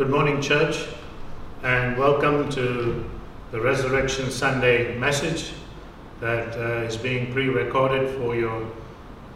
[0.00, 0.86] Good morning, church,
[1.62, 3.04] and welcome to
[3.52, 5.52] the Resurrection Sunday message
[6.20, 8.66] that uh, is being pre recorded for your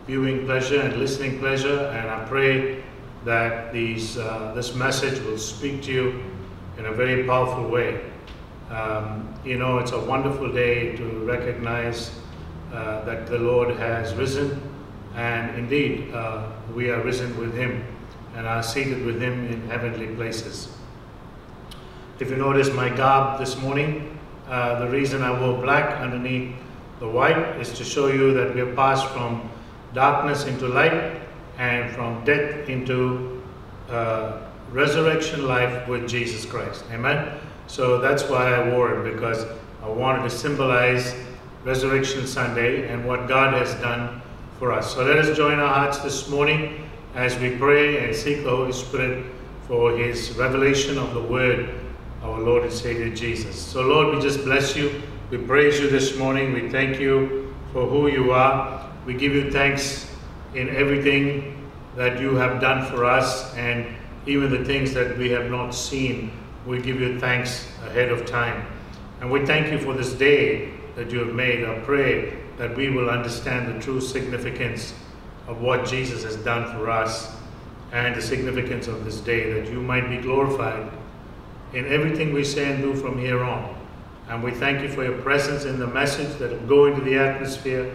[0.07, 1.81] viewing pleasure and listening pleasure.
[1.93, 2.83] And I pray
[3.27, 6.25] that these, uh, this message will speak to you
[6.79, 8.01] in a very powerful way.
[8.71, 12.11] Um, you know, it's a wonderful day to recognize
[12.73, 14.63] uh, that the Lord has risen,
[15.15, 17.85] and indeed, uh, we are risen with Him
[18.35, 20.69] and are seated with Him in heavenly places.
[22.19, 24.19] If you notice my garb this morning,
[24.49, 26.55] uh, the reason I wore black underneath
[27.01, 29.51] the white is to show you that we have passed from
[29.95, 31.21] darkness into light
[31.59, 33.43] and from death into
[33.89, 34.41] uh,
[34.71, 36.85] resurrection life with Jesus Christ.
[36.91, 37.39] Amen.
[37.67, 39.47] So that's why I wore it because
[39.83, 41.15] I wanted to symbolize
[41.65, 44.21] Resurrection Sunday and what God has done
[44.59, 44.95] for us.
[44.95, 46.84] So let us join our hearts this morning
[47.15, 49.25] as we pray and seek the Holy Spirit
[49.69, 51.75] for His revelation of the Word,
[52.23, 53.57] our Lord and Savior Jesus.
[53.57, 55.01] So, Lord, we just bless you.
[55.31, 56.53] We praise you this morning.
[56.53, 58.91] We thank you for who you are.
[59.07, 60.11] We give you thanks
[60.55, 63.87] in everything that you have done for us and
[64.27, 66.33] even the things that we have not seen.
[66.67, 68.67] We give you thanks ahead of time.
[69.21, 71.65] And we thank you for this day that you have made.
[71.65, 74.95] I pray that we will understand the true significance
[75.47, 77.35] of what Jesus has done for us
[77.93, 80.91] and the significance of this day, that you might be glorified
[81.73, 83.77] in everything we say and do from here on.
[84.29, 87.19] And we thank you for your presence in the message that will go into the
[87.19, 87.93] atmosphere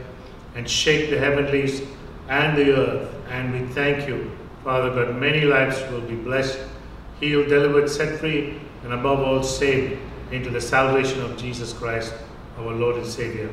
[0.56, 1.82] and shake the heavenlies
[2.28, 3.16] and the earth.
[3.30, 4.32] And we thank you,
[4.64, 6.60] Father God, many lives will be blessed,
[7.20, 10.00] healed, delivered, set free, and above all saved
[10.32, 12.14] into the salvation of Jesus Christ,
[12.58, 13.50] our Lord and Savior.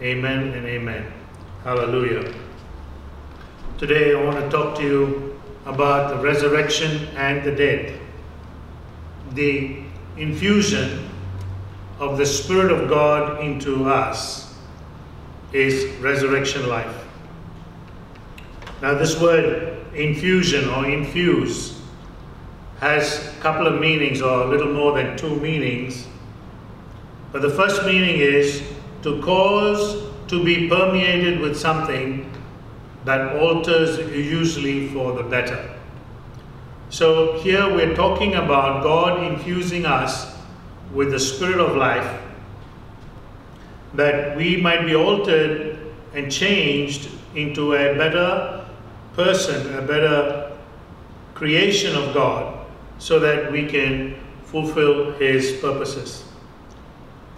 [0.00, 1.12] Amen and amen.
[1.62, 2.34] Hallelujah.
[3.82, 7.98] Today I want to talk to you about the resurrection and the dead.
[9.32, 9.82] The
[10.16, 11.10] infusion
[11.98, 14.54] of the Spirit of God into us
[15.52, 16.94] is resurrection life.
[18.80, 21.82] Now, this word infusion or infuse
[22.78, 26.06] has a couple of meanings, or a little more than two meanings.
[27.32, 28.62] But the first meaning is
[29.02, 32.32] to cause to be permeated with something
[33.04, 35.78] that alters usually for the better.
[36.90, 40.36] So here we're talking about God infusing us
[40.92, 42.20] with the spirit of life
[43.94, 45.78] that we might be altered
[46.14, 48.66] and changed into a better
[49.14, 50.52] person, a better
[51.34, 52.66] creation of God,
[52.98, 56.24] so that we can fulfill His purposes.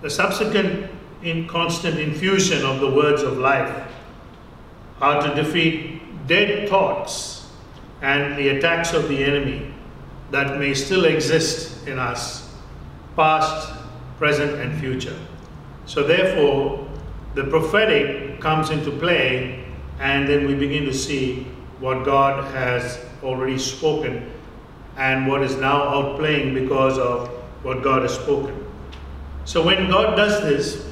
[0.02, 0.90] The subsequent
[1.22, 3.90] in constant infusion of the words of life
[4.98, 7.50] how to defeat dead thoughts
[8.02, 9.72] and the attacks of the enemy
[10.30, 12.54] that may still exist in us,
[13.16, 13.72] past,
[14.18, 15.16] present, and future.
[15.86, 16.88] So, therefore,
[17.34, 19.64] the prophetic comes into play,
[20.00, 21.46] and then we begin to see
[21.80, 24.30] what God has already spoken
[24.96, 27.28] and what is now outplaying because of
[27.62, 28.64] what God has spoken.
[29.44, 30.83] So, when God does this,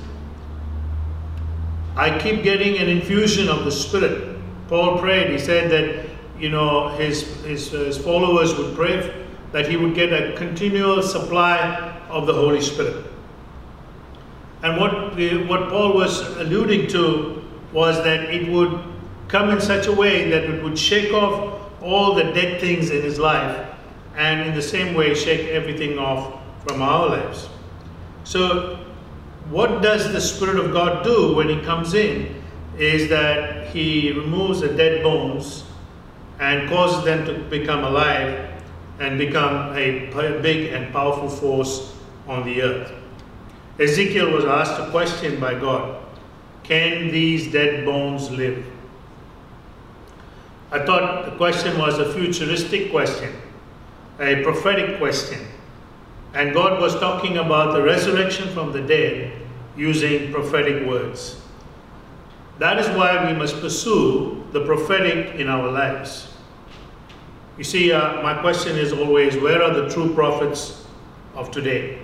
[1.97, 4.39] I keep getting an infusion of the Spirit.
[4.69, 6.09] Paul prayed, he said that,
[6.39, 11.03] you know, his, his, uh, his followers would pray that he would get a continual
[11.03, 11.59] supply
[12.09, 13.05] of the Holy Spirit.
[14.63, 15.17] And what,
[15.49, 18.81] what Paul was alluding to was that it would
[19.29, 23.03] come in such a way that it would shake off all the dead things in
[23.03, 23.67] his life
[24.17, 27.49] and in the same way shake everything off from our lives.
[28.25, 28.79] So
[29.53, 32.43] what does the Spirit of God do when He comes in?
[32.79, 35.65] Is that He removes the dead bones
[36.41, 38.51] and causes them to become alive
[38.99, 40.09] and become a
[40.41, 41.95] big and powerful force
[42.27, 42.93] on the earth.
[43.79, 46.03] Ezekiel was asked a question by God
[46.63, 48.65] Can these dead bones live?
[50.71, 53.35] I thought the question was a futuristic question,
[54.19, 55.47] a prophetic question.
[56.33, 59.42] And God was talking about the resurrection from the dead
[59.77, 61.41] using prophetic words.
[62.59, 66.29] That is why we must pursue the prophetic in our lives.
[67.59, 70.87] You see, uh, my question is always where are the true prophets
[71.35, 71.99] of today?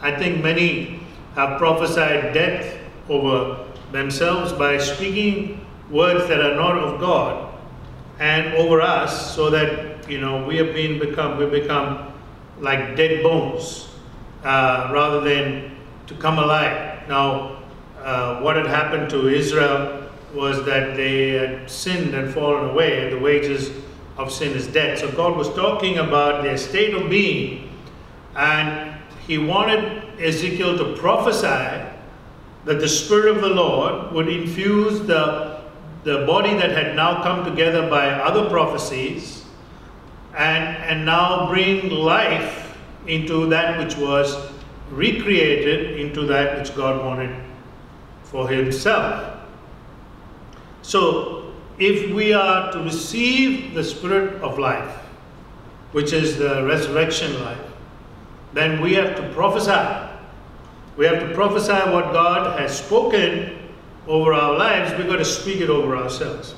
[0.00, 1.00] I think many
[1.34, 2.78] have prophesied death
[3.08, 7.54] over themselves by speaking words that are not of God
[8.18, 12.12] and over us so that you know we have been become we become
[12.60, 13.88] like dead bones
[14.44, 15.76] uh, rather than
[16.10, 17.08] to come alive.
[17.08, 17.62] Now,
[18.02, 23.12] uh, what had happened to Israel was that they had sinned and fallen away, and
[23.16, 23.70] the wages
[24.18, 24.98] of sin is death.
[24.98, 27.72] So God was talking about their state of being,
[28.34, 28.96] and
[29.28, 31.86] He wanted Ezekiel to prophesy
[32.64, 35.60] that the Spirit of the Lord would infuse the,
[36.02, 39.44] the body that had now come together by other prophecies
[40.36, 44.50] and, and now bring life into that which was
[44.90, 47.34] recreated into that which God wanted
[48.24, 49.38] for Himself.
[50.82, 54.96] So, if we are to receive the Spirit of life,
[55.92, 57.58] which is the resurrection life,
[58.52, 60.08] then we have to prophesy.
[60.96, 63.56] We have to prophesy what God has spoken
[64.06, 64.92] over our lives.
[64.98, 66.54] We've got to speak it over ourselves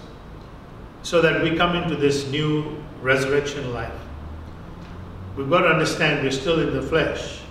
[1.03, 3.93] so that we come into this new resurrection life.
[5.37, 7.42] We've got to understand we're still in the flesh.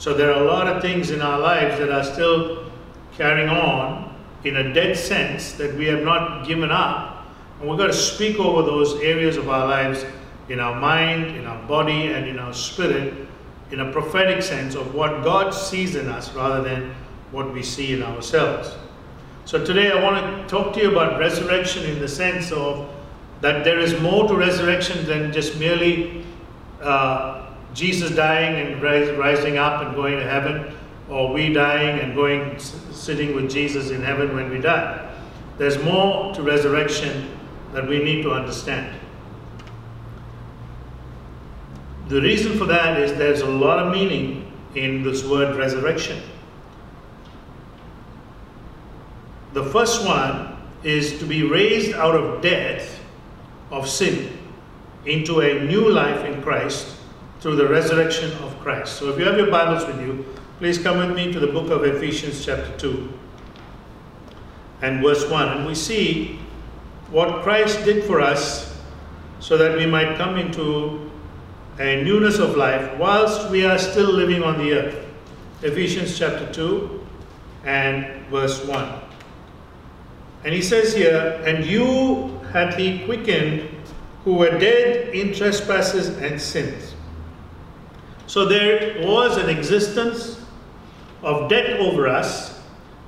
[0.00, 2.72] So there are a lot of things in our lives that are still
[3.12, 7.26] carrying on in a dead sense that we have not given up.
[7.60, 10.06] And we've got to speak over those areas of our lives
[10.48, 13.28] in our mind, in our body, and in our spirit
[13.72, 16.94] in a prophetic sense of what God sees in us rather than
[17.30, 18.74] what we see in ourselves.
[19.44, 22.88] So today I want to talk to you about resurrection in the sense of
[23.42, 26.24] that there is more to resurrection than just merely
[26.80, 30.74] uh, Jesus dying and rising up and going to heaven,
[31.08, 35.14] or we dying and going sitting with Jesus in heaven when we die.
[35.58, 37.30] There's more to resurrection
[37.72, 38.98] that we need to understand.
[42.08, 46.20] The reason for that is there's a lot of meaning in this word resurrection.
[49.52, 53.00] The first one is to be raised out of death
[53.70, 54.36] of sin
[55.06, 56.96] into a new life in Christ
[57.40, 58.98] through the resurrection of Christ.
[58.98, 60.26] So if you have your Bibles with you,
[60.58, 63.12] please come with me to the book of Ephesians chapter 2
[64.82, 65.48] and verse 1.
[65.56, 66.38] And we see
[67.10, 68.78] what Christ did for us
[69.38, 71.10] so that we might come into
[71.78, 75.06] a newness of life whilst we are still living on the earth.
[75.62, 77.06] Ephesians chapter 2
[77.64, 79.00] and verse 1.
[80.44, 83.68] And he says here, And you hath he quickened
[84.24, 86.89] who were dead in trespasses and sins.
[88.30, 90.40] So there was an existence
[91.20, 92.60] of death over us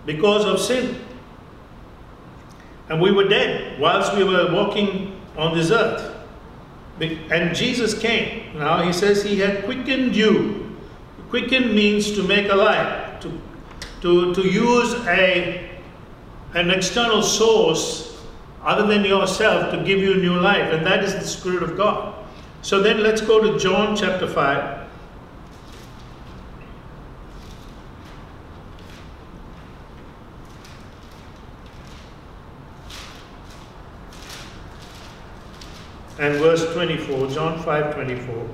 [0.04, 0.98] because of sin.
[2.88, 6.12] And we were dead whilst we were walking on this earth.
[7.00, 8.58] And Jesus came.
[8.58, 10.76] Now he says he had quickened you.
[11.30, 13.40] Quicken means to make alive, to,
[14.00, 15.70] to, to use a,
[16.54, 18.20] an external source
[18.64, 22.12] other than yourself to give you new life, and that is the Spirit of God.
[22.62, 24.81] So then let's go to John chapter 5.
[36.22, 38.48] And verse 24, John 5 24.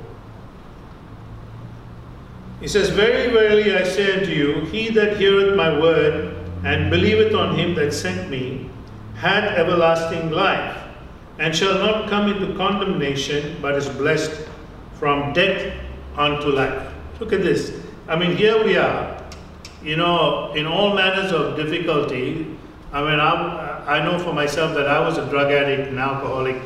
[2.61, 6.35] He says, Very verily I say unto you, he that heareth my word
[6.65, 8.70] and believeth on him that sent me
[9.17, 10.79] hath everlasting life,
[11.38, 14.49] and shall not come into condemnation, but is blessed
[14.94, 15.76] from death
[16.17, 16.91] unto life.
[17.21, 17.79] Look at this.
[18.09, 19.23] I mean, here we are,
[19.82, 22.47] you know, in all manners of difficulty.
[22.93, 26.62] I mean, I, I know for myself that I was a drug addict and alcoholic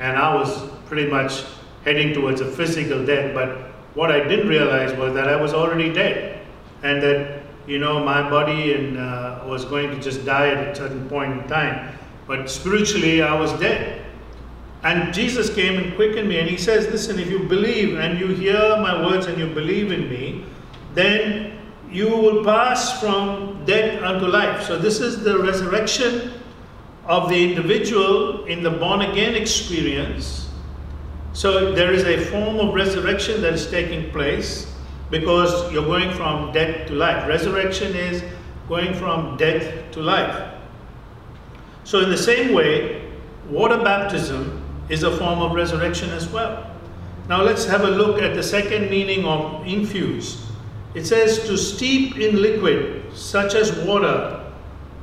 [0.00, 1.44] and I was pretty much
[1.84, 3.32] heading towards a physical death.
[3.34, 3.56] But
[3.94, 6.44] what I didn't realize was that I was already dead,
[6.82, 10.74] and that you know my body and uh, was going to just die at a
[10.74, 11.96] certain point in time.
[12.26, 14.06] But spiritually, I was dead.
[14.82, 18.28] And Jesus came and quickened me, and He says, "Listen, if you believe and you
[18.28, 20.44] hear my words and you believe in me,
[20.94, 21.56] then."
[21.92, 24.62] You will pass from death unto life.
[24.62, 26.39] So, this is the resurrection
[27.10, 30.48] of the individual in the born again experience.
[31.32, 34.72] So there is a form of resurrection that is taking place
[35.10, 37.26] because you're going from death to life.
[37.26, 38.22] Resurrection is
[38.68, 40.54] going from death to life.
[41.82, 43.10] So, in the same way,
[43.48, 46.70] water baptism is a form of resurrection as well.
[47.28, 50.46] Now, let's have a look at the second meaning of infuse.
[50.94, 54.52] It says to steep in liquid, such as water,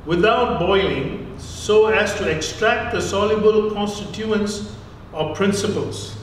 [0.06, 4.74] without boiling, so as to extract the soluble constituents
[5.12, 6.16] or principles.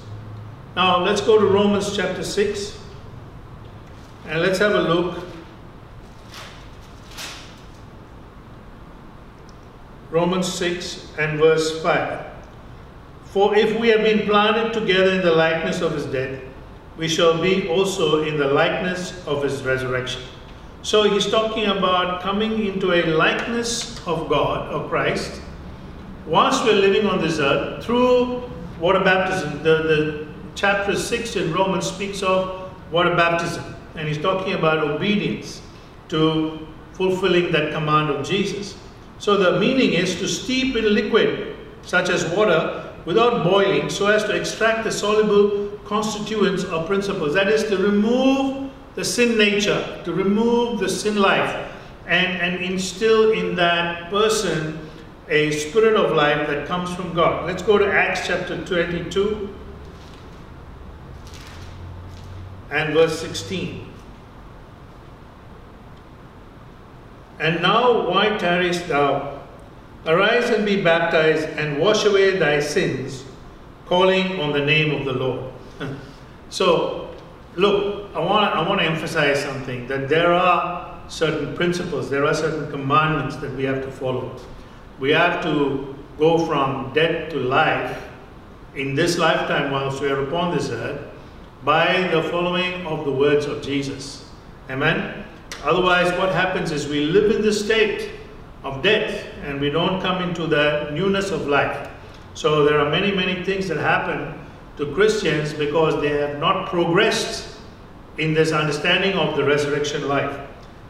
[0.75, 2.77] Now let's go to Romans chapter 6
[4.27, 5.23] and let's have a look.
[10.09, 12.25] Romans 6 and verse 5.
[13.25, 16.41] For if we have been planted together in the likeness of his death,
[16.97, 20.21] we shall be also in the likeness of his resurrection.
[20.85, 25.41] So he's talking about coming into a likeness of God, of Christ,
[26.27, 28.43] whilst we're living on this earth through
[28.79, 29.63] water baptism.
[29.63, 33.63] The, the chapter 6 in Romans speaks of water baptism.
[33.95, 35.59] And he's talking about obedience
[36.09, 38.77] to fulfilling that command of Jesus.
[39.17, 44.23] So the meaning is to steep in liquid, such as water, without boiling, so as
[44.25, 47.33] to extract the soluble constituents or principles.
[47.33, 48.64] That is to remove
[48.95, 51.71] the sin nature, to remove the sin life,
[52.07, 54.79] and, and instill in that person
[55.27, 57.45] a spirit of life that comes from God.
[57.45, 59.53] Let's go to Acts chapter 22
[62.71, 63.91] and verse 16.
[67.39, 69.41] And now, why tarriest thou?
[70.05, 73.25] Arise and be baptized and wash away thy sins,
[73.87, 75.51] calling on the name of the Lord.
[76.49, 77.04] so,
[77.55, 82.33] look, I want I want to emphasize something that there are certain principles, there are
[82.33, 84.35] certain commandments that we have to follow.
[84.99, 88.01] We have to go from death to life
[88.75, 91.01] in this lifetime whilst we are upon this earth
[91.63, 94.29] by the following of the words of Jesus.
[94.69, 95.25] Amen.
[95.63, 98.11] Otherwise, what happens is we live in the state
[98.63, 101.89] of death and we don't come into the newness of life.
[102.33, 104.44] So there are many, many things that happen
[104.77, 107.57] to Christians because they have not progressed
[108.17, 110.39] in this understanding of the resurrection life.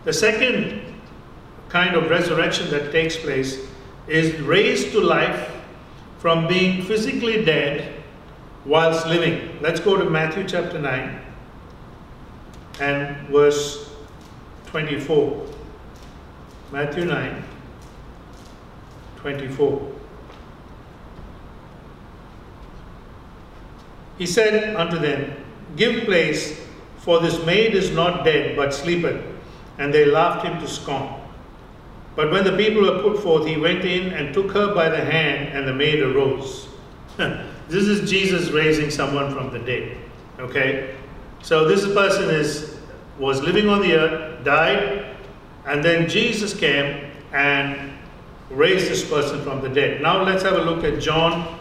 [0.04, 0.82] The second
[1.70, 3.60] kind of resurrection that takes place
[4.08, 5.52] is raised to life
[6.20, 8.04] from being physically dead
[8.66, 9.58] whilst living.
[9.62, 11.22] Let's go to Matthew chapter 9
[12.80, 13.90] and verse
[14.68, 15.48] 24.
[16.72, 17.44] Matthew 9,
[19.18, 19.95] 24.
[24.18, 25.36] He said unto them,
[25.76, 26.62] Give place,
[26.98, 29.24] for this maid is not dead, but sleepeth.
[29.78, 31.14] And they laughed him to scorn.
[32.16, 35.04] But when the people were put forth, he went in and took her by the
[35.04, 36.70] hand, and the maid arose.
[37.18, 39.98] this is Jesus raising someone from the dead.
[40.40, 40.96] Okay?
[41.42, 42.76] So this person is
[43.20, 45.16] was living on the earth, died,
[45.66, 47.94] and then Jesus came and
[48.50, 50.02] raised this person from the dead.
[50.02, 51.60] Now let's have a look at John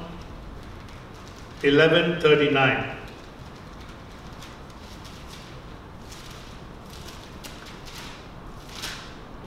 [1.64, 2.96] 11 39.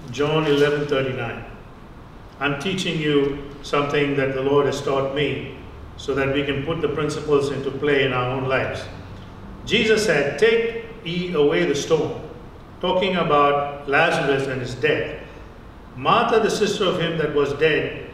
[0.10, 1.46] John 11 39.
[2.40, 5.60] I'm teaching you something that the Lord has taught me
[5.98, 8.84] so that we can put the principles into play in our own lives.
[9.68, 12.28] Jesus said, Take ye away the stone,
[12.82, 15.22] talking about Lazarus and his death.
[15.96, 18.07] Martha, the sister of him that was dead,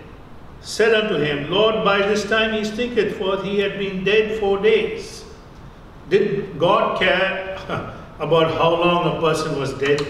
[0.63, 4.59] said unto him, Lord, by this time he stinketh, for he had been dead four
[4.59, 5.25] days.
[6.09, 7.57] Did God care
[8.19, 10.01] about how long a person was dead?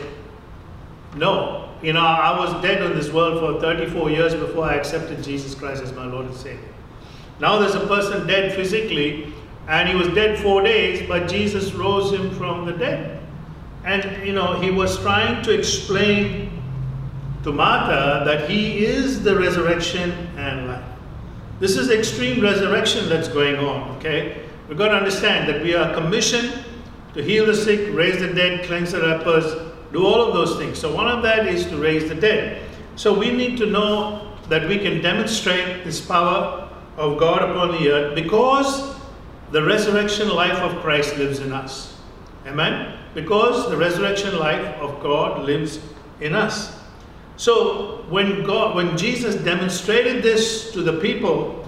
[1.15, 1.69] No.
[1.81, 5.53] You know, I was dead on this world for 34 years before I accepted Jesus
[5.53, 6.69] Christ as my Lord and Savior.
[7.39, 9.33] Now there's a person dead physically,
[9.67, 13.19] and he was dead four days, but Jesus rose him from the dead.
[13.83, 16.53] And, you know, he was trying to explain
[17.43, 20.12] to Martha that he is the resurrection
[20.44, 20.84] and life.
[21.60, 24.44] This is extreme resurrection that's going on, okay?
[24.68, 26.64] We've got to understand that we are commissioned
[27.14, 29.46] to heal the sick, raise the dead, cleanse the lepers,
[29.92, 30.80] do all of those things.
[30.80, 32.62] So one of that is to raise the dead.
[32.96, 37.92] So we need to know that we can demonstrate this power of God upon the
[37.92, 38.96] earth because
[39.52, 41.98] the resurrection life of Christ lives in us.
[42.46, 42.98] Amen?
[43.14, 45.80] Because the resurrection life of God lives
[46.20, 46.80] in us.
[47.38, 51.66] So when God, when Jesus demonstrated this to the people,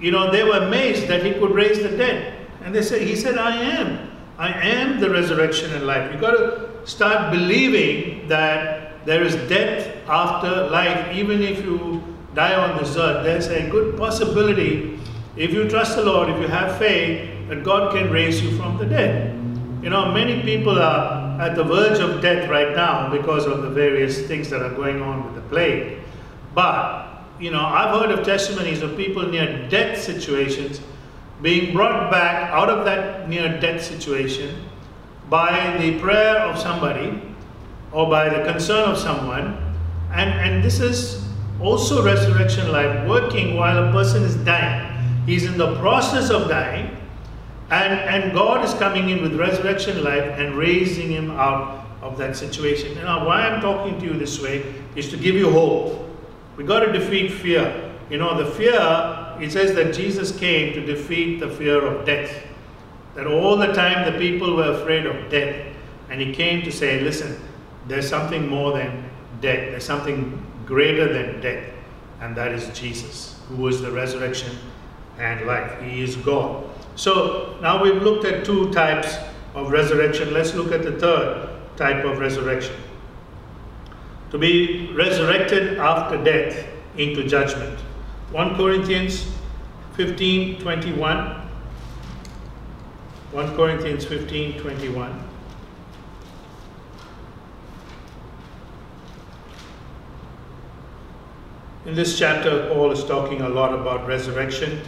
[0.00, 2.46] you know, they were amazed that he could raise the dead.
[2.62, 4.10] And they said, He said, I am.
[4.36, 6.10] I am the resurrection and life.
[6.10, 12.02] You've got to start believing that there is death after life, even if you
[12.34, 13.24] die on this earth.
[13.24, 14.98] There's a good possibility
[15.36, 18.78] if you trust the Lord, if you have faith, that God can raise you from
[18.78, 19.34] the dead.
[19.82, 23.70] You know, many people are at the verge of death right now because of the
[23.70, 25.98] various things that are going on with the plague.
[26.54, 27.08] But,
[27.40, 30.80] you know, I've heard of testimonies of people near death situations
[31.42, 34.64] being brought back out of that near death situation
[35.28, 37.20] by the prayer of somebody
[37.92, 39.58] or by the concern of someone.
[40.12, 41.26] And, and this is
[41.60, 44.90] also resurrection life working while a person is dying.
[45.26, 46.93] He's in the process of dying,
[47.82, 52.36] and, and God is coming in with resurrection life and raising him out of that
[52.36, 52.94] situation.
[52.96, 56.08] Now, why I'm talking to you this way is to give you hope.
[56.56, 57.92] We got to defeat fear.
[58.10, 58.78] You know, the fear,
[59.40, 62.46] it says that Jesus came to defeat the fear of death.
[63.14, 65.72] That all the time the people were afraid of death.
[66.10, 67.40] And he came to say, listen,
[67.88, 71.70] there's something more than death, there's something greater than death,
[72.20, 74.56] and that is Jesus, who is the resurrection
[75.18, 75.80] and life.
[75.82, 76.64] He is God.
[76.96, 79.16] So now we've looked at two types
[79.54, 80.32] of resurrection.
[80.32, 82.76] Let's look at the third type of resurrection.
[84.30, 87.78] To be resurrected after death into judgment.
[88.30, 89.32] 1 Corinthians
[89.94, 91.40] 15 21.
[93.32, 95.24] 1 Corinthians 15 21.
[101.86, 104.80] In this chapter, Paul is talking a lot about resurrection.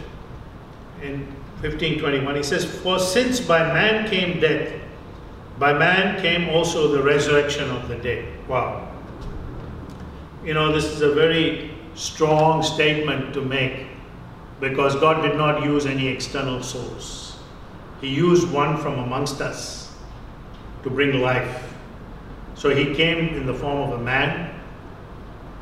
[1.63, 4.79] In 1521, he says, For since by man came death,
[5.57, 8.27] by man came also the resurrection of the dead.
[8.47, 8.91] Wow.
[10.45, 13.87] You know, this is a very strong statement to make
[14.59, 17.39] because God did not use any external source.
[18.01, 19.95] He used one from amongst us
[20.83, 21.73] to bring life.
[22.53, 24.53] So he came in the form of a man,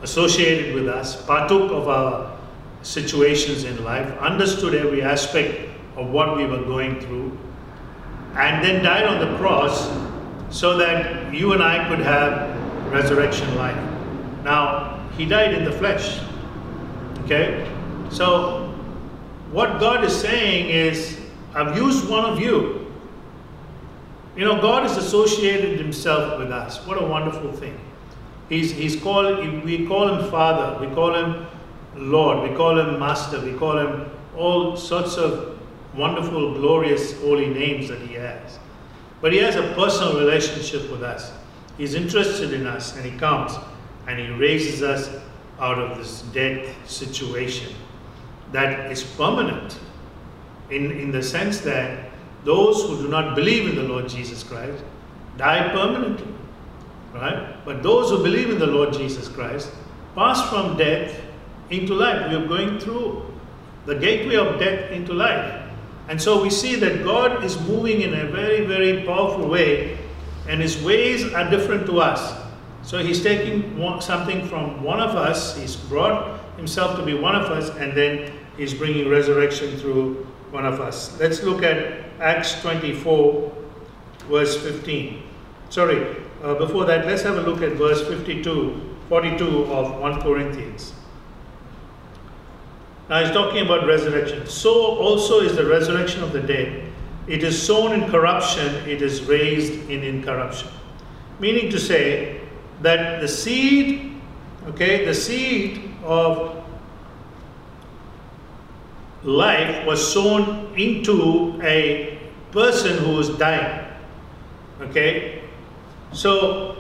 [0.02, 2.38] associated with us, partook of our
[2.82, 7.38] situations in life, understood every aspect of what we were going through,
[8.36, 9.90] and then died on the cross
[10.50, 12.56] so that you and I could have
[12.92, 13.75] resurrection life.
[14.44, 16.20] Now, he died in the flesh.
[17.24, 17.70] Okay?
[18.10, 18.74] So,
[19.52, 21.20] what God is saying is,
[21.54, 22.92] I've used one of you.
[24.36, 26.86] You know, God has associated himself with us.
[26.86, 27.80] What a wonderful thing.
[28.50, 31.48] He's, he's called, we call him Father, we call him
[31.96, 35.54] Lord, we call him Master, we call him all sorts of
[35.96, 38.60] wonderful, glorious, holy names that he has.
[39.22, 41.32] But he has a personal relationship with us.
[41.78, 43.54] He's interested in us and he comes
[44.08, 45.10] and he raises us
[45.60, 47.74] out of this death situation
[48.52, 49.80] that is permanent
[50.70, 52.12] in, in the sense that
[52.44, 54.84] those who do not believe in the Lord Jesus Christ
[55.38, 56.34] die permanently.
[57.14, 57.66] Right?
[57.66, 59.72] But those who believe in the Lord Jesus Christ
[60.16, 61.20] pass from death
[61.70, 62.30] into life.
[62.30, 63.34] We are going through
[63.86, 65.64] the gateway of death into life.
[66.07, 69.97] And so we see that God is moving in a very, very powerful way,
[70.47, 72.41] and his ways are different to us.
[72.83, 77.51] So he's taking something from one of us, he's brought himself to be one of
[77.51, 81.20] us, and then he's bringing resurrection through one of us.
[81.20, 83.51] Let's look at Acts 24,
[84.29, 85.24] verse 15.
[85.70, 90.94] Sorry, uh, before that, let's have a look at verse 52, 42 of 1 Corinthians.
[93.09, 94.48] Now he's talking about resurrection.
[94.48, 96.91] So also is the resurrection of the dead.
[97.27, 100.70] It is sown in corruption, it is raised in incorruption.
[101.39, 102.41] Meaning to say
[102.81, 104.15] that the seed,
[104.68, 106.63] okay, the seed of
[109.24, 112.20] life was sown into a
[112.51, 113.87] person who was dying.
[114.81, 115.44] Okay?
[116.13, 116.77] So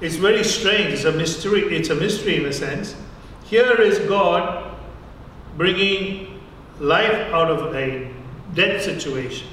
[0.00, 0.94] it's very strange.
[0.94, 1.76] It's a mystery.
[1.76, 2.94] It's a mystery in a sense.
[3.54, 4.74] Here is God
[5.56, 6.40] bringing
[6.80, 8.12] life out of a
[8.52, 9.46] dead situation.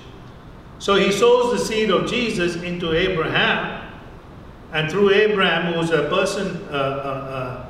[0.79, 3.93] So he sows the seed of Jesus into Abraham,
[4.73, 7.69] and through Abraham, who's a person, uh, uh,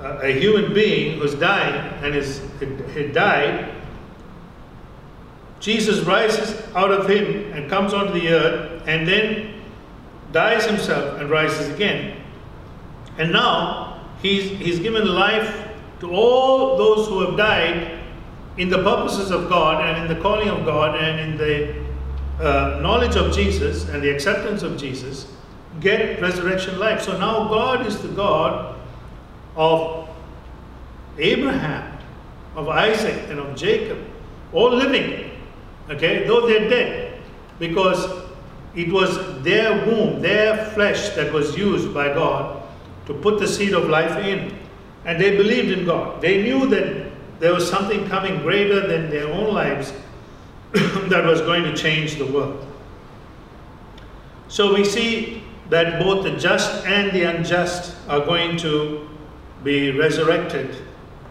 [0.00, 2.40] uh, a human being who's dying and is
[3.14, 3.72] died,
[5.60, 9.62] Jesus rises out of him and comes onto the earth, and then
[10.32, 12.20] dies himself and rises again.
[13.16, 13.91] And now
[14.22, 15.68] he's, he's given life
[16.00, 17.98] to all those who have died
[18.56, 21.82] in the purposes of God and in the calling of God and in the
[22.40, 25.26] uh, knowledge of Jesus and the acceptance of Jesus
[25.80, 27.02] get resurrection life.
[27.02, 28.78] So now God is the God
[29.56, 30.08] of
[31.18, 31.98] Abraham,
[32.56, 33.98] of Isaac, and of Jacob,
[34.52, 35.30] all living,
[35.90, 37.20] okay, though they're dead,
[37.58, 38.24] because
[38.74, 42.61] it was their womb, their flesh that was used by God
[43.06, 44.56] to put the seed of life in.
[45.04, 46.20] And they believed in God.
[46.20, 47.10] They knew that
[47.40, 49.92] there was something coming greater than their own lives
[50.72, 52.66] that was going to change the world.
[54.48, 59.08] So we see that both the just and the unjust are going to
[59.64, 60.76] be resurrected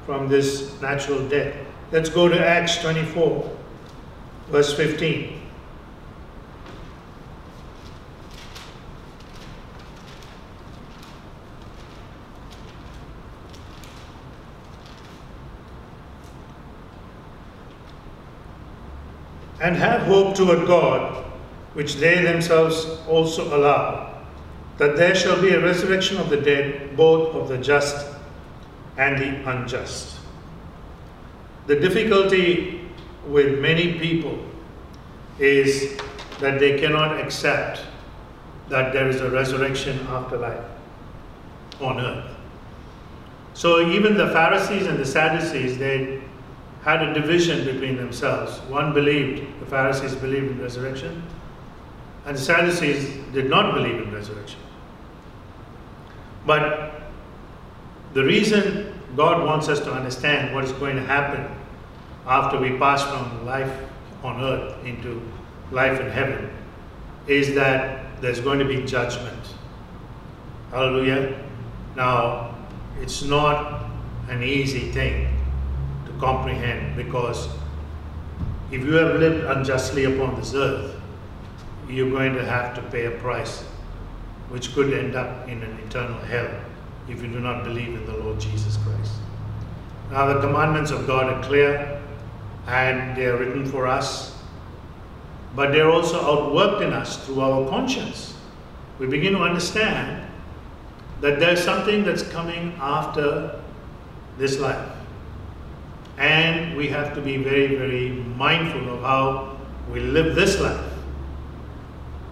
[0.05, 1.55] from this natural death.
[1.91, 3.57] Let's go to Acts 24,
[4.47, 5.40] verse 15.
[19.61, 21.23] And have hope toward God,
[21.73, 24.21] which they themselves also allow,
[24.77, 28.07] that there shall be a resurrection of the dead, both of the just
[28.97, 30.17] and the unjust.
[31.67, 32.89] The difficulty
[33.27, 34.37] with many people
[35.37, 35.97] is
[36.39, 37.81] that they cannot accept
[38.69, 40.63] that there is a resurrection after life
[41.79, 42.35] on earth.
[43.53, 46.20] So even the Pharisees and the Sadducees, they
[46.83, 48.59] had a division between themselves.
[48.61, 51.23] One believed, the Pharisees believed in resurrection,
[52.25, 54.59] and the Sadducees did not believe in resurrection.
[56.45, 57.03] But
[58.13, 61.47] the reason God wants us to understand what is going to happen
[62.25, 63.71] after we pass from life
[64.23, 65.21] on earth into
[65.71, 66.49] life in heaven
[67.27, 69.53] is that there's going to be judgment.
[70.71, 71.37] Hallelujah.
[71.95, 72.55] Now,
[73.01, 73.85] it's not
[74.29, 75.40] an easy thing
[76.21, 77.49] comprehend because
[78.71, 80.95] if you have lived unjustly upon this earth,
[81.89, 83.63] you're going to have to pay a price
[84.49, 86.49] which could end up in an eternal hell
[87.09, 89.13] if you do not believe in the Lord Jesus Christ.
[90.11, 92.01] Now, the commandments of God are clear
[92.67, 94.37] and they are written for us,
[95.55, 98.35] but they're also outworked in us through our conscience.
[98.99, 100.27] We begin to understand
[101.21, 103.59] that there's something that's coming after
[104.37, 104.90] this life.
[106.17, 109.57] And we have to be very, very mindful of how
[109.91, 110.91] we live this life.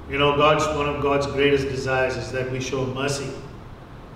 [0.10, 3.30] You know, God's one of God's greatest desires is that we show mercy,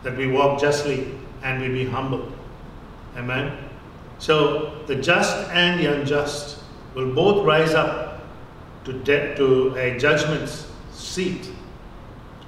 [0.02, 2.32] that we walk justly and we be humble.
[3.15, 3.58] Amen.
[4.17, 6.63] So the just and the unjust
[6.95, 8.23] will both rise up
[8.86, 10.49] to, to a judgment
[10.91, 11.52] seat.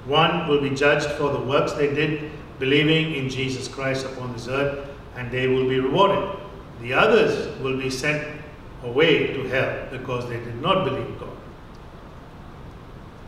[0.06, 4.48] One will be judged for the works they did, believing in Jesus Christ upon this
[4.48, 6.38] earth, and they will be rewarded.
[6.80, 8.40] The others will be sent
[8.82, 11.36] away to hell because they did not believe God.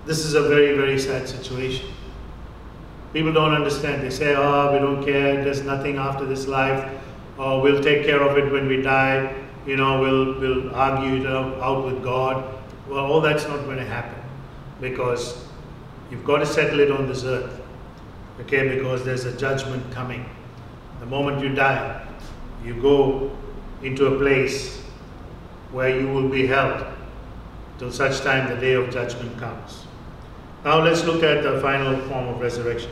[0.07, 1.91] This is a very, very sad situation.
[3.13, 4.03] People don't understand.
[4.03, 6.91] They say, oh, we don't care, there's nothing after this life,
[7.39, 9.35] or we'll take care of it when we die,
[9.67, 12.43] you know, we'll, we'll argue it out with God.
[12.89, 14.19] Well, all that's not going to happen
[14.81, 15.47] because
[16.11, 17.61] you've got to settle it on this earth,
[18.41, 20.25] okay, because there's a judgment coming.
[21.01, 22.08] The moment you die,
[22.65, 23.37] you go
[23.83, 24.83] into a place
[25.71, 26.85] where you will be held
[27.79, 29.87] till such time the day of judgment comes.
[30.65, 32.91] Now let's look at the final form of resurrection.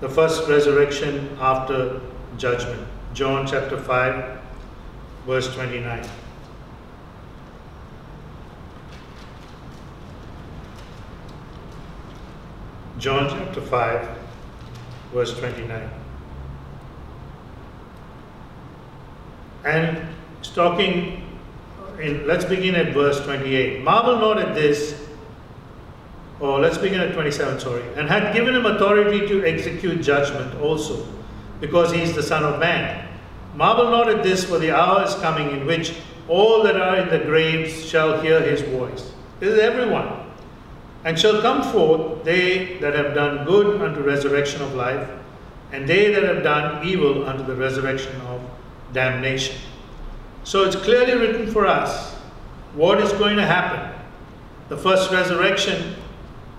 [0.00, 2.00] The first resurrection after
[2.36, 2.86] judgment.
[3.14, 4.40] John chapter 5,
[5.26, 6.08] verse 29.
[12.98, 14.18] John chapter 5,
[15.12, 15.99] verse 29.
[19.70, 20.08] And
[20.42, 21.22] talking
[22.00, 23.84] in, let's begin at verse 28.
[23.84, 25.06] Marvel not at this,
[26.40, 27.84] or let's begin at 27, sorry.
[27.94, 31.06] And had given him authority to execute judgment also,
[31.60, 33.06] because he is the Son of Man.
[33.54, 35.94] Marvel not at this, for the hour is coming in which
[36.28, 39.12] all that are in the graves shall hear his voice.
[39.38, 40.08] This is everyone.
[41.04, 45.08] And shall come forth they that have done good unto resurrection of life,
[45.70, 48.40] and they that have done evil unto the resurrection of
[48.92, 49.56] damnation.
[50.44, 52.14] So it's clearly written for us
[52.74, 53.98] what is going to happen.
[54.68, 55.96] The first resurrection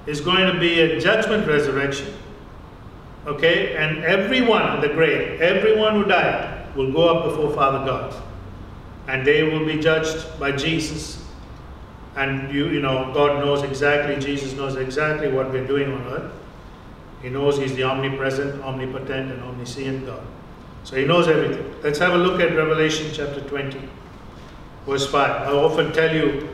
[0.05, 2.13] is going to be a judgment resurrection.
[3.25, 3.75] Okay?
[3.75, 8.21] And everyone in the grave, everyone who died, will go up before Father God.
[9.07, 11.23] And they will be judged by Jesus.
[12.15, 16.31] And you, you know, God knows exactly, Jesus knows exactly what we're doing on earth.
[17.21, 20.23] He knows He's the omnipresent, omnipotent, and omniscient God.
[20.83, 21.73] So He knows everything.
[21.83, 23.79] Let's have a look at Revelation chapter 20,
[24.85, 25.47] verse 5.
[25.47, 26.49] I often tell you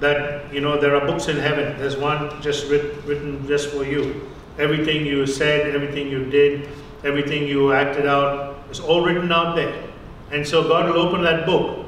[0.00, 1.78] that you know there are books in heaven.
[1.78, 4.28] There's one just writ- written just for you.
[4.58, 6.68] Everything you said, everything you did,
[7.04, 9.88] everything you acted out is all written out there.
[10.30, 11.86] And so God will open that book.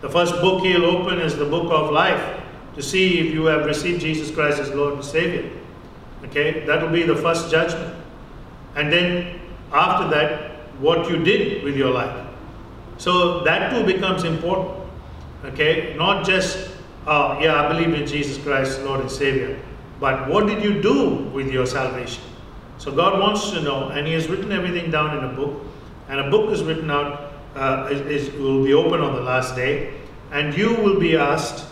[0.00, 2.40] The first book He'll open is the book of life
[2.74, 5.50] to see if you have received Jesus Christ as Lord and Savior.
[6.24, 7.94] Okay, that will be the first judgment.
[8.74, 9.40] And then
[9.72, 10.45] after that,
[10.78, 12.26] what you did with your life.
[12.98, 14.84] So that too becomes important.
[15.44, 16.70] Okay, not just
[17.06, 19.58] uh, yeah, I believe in Jesus Christ, Lord and Savior.
[20.00, 22.22] But what did you do with your salvation?
[22.78, 25.62] So God wants to know, and He has written everything down in a book,
[26.08, 29.54] and a book is written out, uh, is, is, will be open on the last
[29.54, 29.94] day,
[30.32, 31.66] and you will be asked,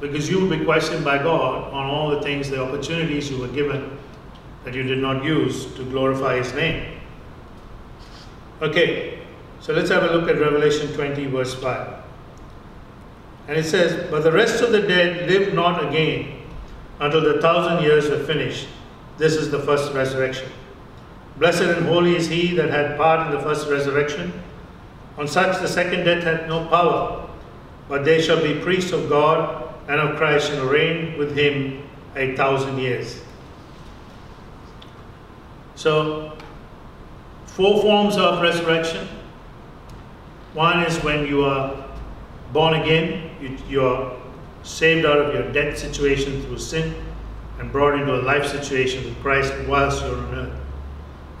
[0.00, 3.48] because you will be questioned by God on all the things, the opportunities you were
[3.48, 3.98] given
[4.64, 6.97] that you did not use to glorify His name.
[8.60, 9.20] Okay,
[9.60, 11.94] so let's have a look at Revelation 20, verse 5.
[13.48, 16.42] And it says, But the rest of the dead live not again
[17.00, 18.68] until the thousand years are finished.
[19.16, 20.48] This is the first resurrection.
[21.36, 24.32] Blessed and holy is he that had part in the first resurrection.
[25.16, 27.28] On such the second death hath no power,
[27.88, 32.36] but they shall be priests of God and of Christ and reign with him a
[32.36, 33.22] thousand years.
[35.74, 36.37] So,
[37.58, 39.08] four forms of resurrection.
[40.54, 41.88] One is when you are
[42.52, 44.16] born again, you, you are
[44.62, 46.94] saved out of your death situation through sin
[47.58, 50.60] and brought into a life situation with Christ whilst you're on earth.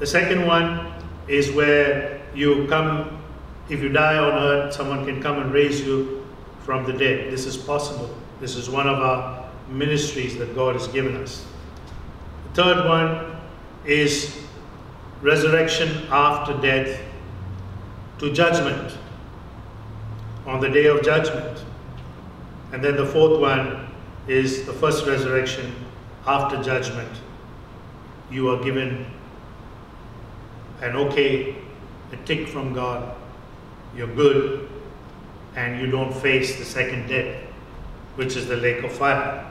[0.00, 0.92] The second one
[1.28, 3.22] is where you come,
[3.68, 6.26] if you die on earth, someone can come and raise you
[6.64, 7.32] from the dead.
[7.32, 8.12] This is possible.
[8.40, 11.46] This is one of our ministries that God has given us.
[12.48, 13.36] The third one
[13.84, 14.47] is
[15.22, 17.00] resurrection after death
[18.18, 18.96] to judgment
[20.46, 21.64] on the day of judgment.
[22.72, 23.88] And then the fourth one
[24.26, 25.74] is the first resurrection
[26.26, 27.10] after judgment.
[28.30, 29.06] You are given
[30.80, 31.56] an okay,
[32.12, 33.14] a tick from God.
[33.96, 34.68] You're good,
[35.56, 37.42] and you don't face the second death,
[38.16, 39.50] which is the lake of fire.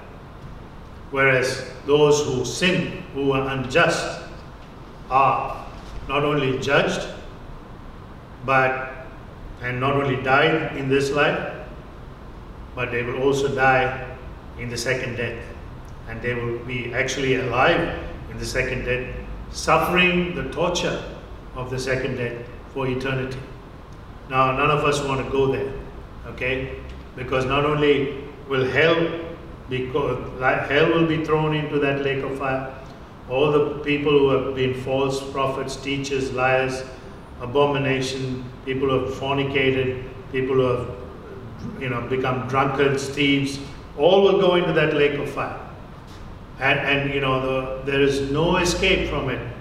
[1.12, 4.27] Whereas those who sin, who are unjust,
[5.10, 5.66] are
[6.08, 7.08] not only judged,
[8.46, 8.94] but
[9.62, 11.54] and not only die in this life,
[12.76, 14.16] but they will also die
[14.60, 15.44] in the second death.
[16.08, 18.00] And they will be actually alive
[18.32, 19.16] in the second death,
[19.52, 21.04] suffering the torture
[21.56, 23.40] of the second death for eternity.
[24.30, 25.74] Now, none of us want to go there,
[26.28, 26.80] okay?
[27.16, 28.96] Because not only will hell
[29.70, 32.77] be, hell will be thrown into that lake of fire,
[33.30, 36.84] all the people who have been false prophets, teachers, liars,
[37.42, 40.90] abomination, people who have fornicated, people who have
[41.82, 43.60] you know become drunkards, thieves,
[43.98, 45.60] all will go into that lake of fire.
[46.60, 49.56] And, and you know the, there is no escape from it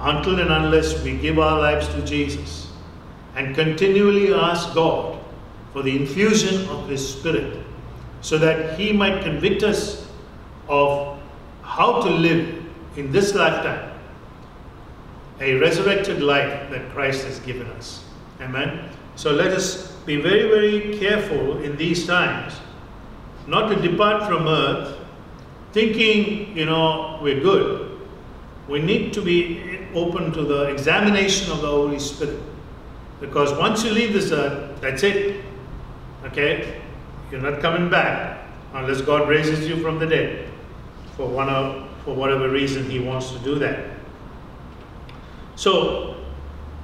[0.00, 2.70] until and unless we give our lives to Jesus
[3.36, 5.20] and continually ask God
[5.72, 7.64] for the infusion of His Spirit
[8.20, 10.08] so that He might convict us
[10.68, 11.20] of
[11.62, 12.57] how to live
[12.98, 13.94] in this lifetime
[15.40, 18.04] a resurrected life that Christ has given us.
[18.40, 18.90] Amen.
[19.14, 22.54] So let us be very, very careful in these times
[23.46, 24.98] not to depart from earth
[25.72, 28.00] thinking, you know, we're good.
[28.68, 32.40] We need to be open to the examination of the Holy Spirit.
[33.20, 35.44] Because once you leave this earth, that's it.
[36.24, 36.80] Okay?
[37.30, 40.48] You're not coming back unless God raises you from the dead
[41.16, 43.84] for one of, for whatever reason He wants to do that.
[45.56, 46.16] So,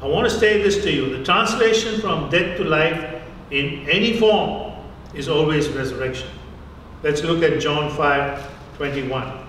[0.03, 1.17] I want to say this to you.
[1.17, 4.75] The translation from death to life in any form
[5.15, 6.29] is always resurrection.
[7.03, 9.47] Let's look at John 5 21.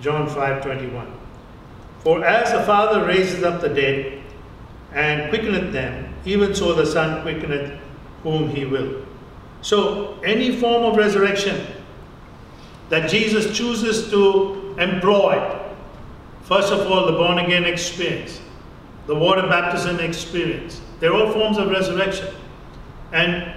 [0.00, 1.12] John 5 21.
[2.04, 4.22] For as the Father raises up the dead
[4.92, 7.80] and quickeneth them, even so the Son quickeneth
[8.22, 9.07] whom he will.
[9.62, 11.66] So, any form of resurrection
[12.88, 15.60] that Jesus chooses to employ,
[16.42, 18.40] first of all, the born again experience,
[19.06, 22.34] the water baptism experience, they're all forms of resurrection.
[23.12, 23.52] And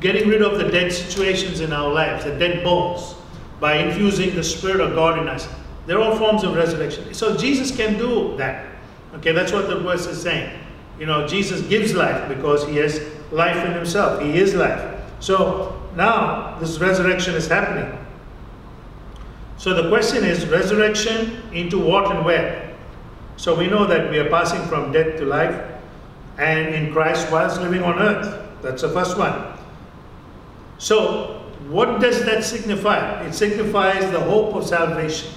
[0.00, 3.14] getting rid of the dead situations in our lives, the dead bones,
[3.60, 5.48] by infusing the Spirit of God in us.
[5.86, 7.14] They're all forms of resurrection.
[7.14, 8.66] So Jesus can do that.
[9.14, 10.58] Okay, that's what the verse is saying.
[10.98, 14.20] You know, Jesus gives life because he has life in himself.
[14.20, 14.95] He is life.
[15.26, 17.98] So now this resurrection is happening.
[19.58, 22.76] So the question is resurrection into what and where?
[23.36, 25.60] So we know that we are passing from death to life
[26.38, 28.40] and in Christ whilst living on earth.
[28.62, 29.58] That's the first one.
[30.78, 33.26] So, what does that signify?
[33.26, 35.32] It signifies the hope of salvation.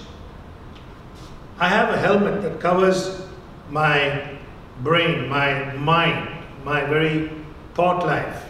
[1.58, 3.25] I have a helmet that covers
[3.71, 4.38] my
[4.84, 6.30] brain, my mind,
[6.63, 7.32] my very
[7.73, 8.48] thought life.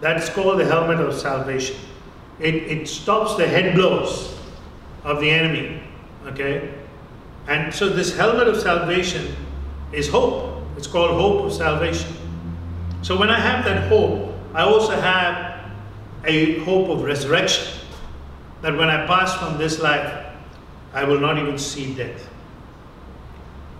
[0.00, 1.76] That's called the helmet of salvation.
[2.38, 4.36] It, it stops the head blows
[5.04, 5.82] of the enemy.
[6.26, 6.74] Okay?
[7.46, 9.34] And so this helmet of salvation
[9.92, 10.62] is hope.
[10.76, 12.14] It's called hope of salvation.
[13.02, 15.70] So when I have that hope, I also have
[16.24, 17.72] a hope of resurrection.
[18.62, 20.24] That when I pass from this life,
[20.92, 22.28] I will not even see death.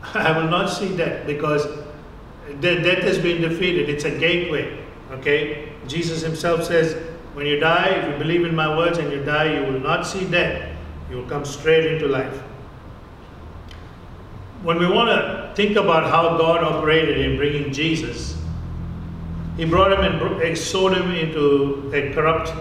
[0.14, 1.66] I will not see death because
[2.60, 3.88] death has been defeated.
[3.88, 4.78] It's a gateway.
[5.10, 5.72] Okay?
[5.88, 6.94] Jesus himself says,
[7.34, 10.06] when you die, if you believe in my words and you die, you will not
[10.06, 10.74] see death.
[11.10, 12.34] You will come straight into life.
[14.62, 18.36] When we want to think about how God operated in bringing Jesus,
[19.56, 20.00] he brought him
[20.40, 22.52] and sowed him into a corrupt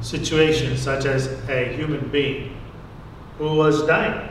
[0.00, 2.56] situation, such as a human being
[3.38, 4.28] who was dying.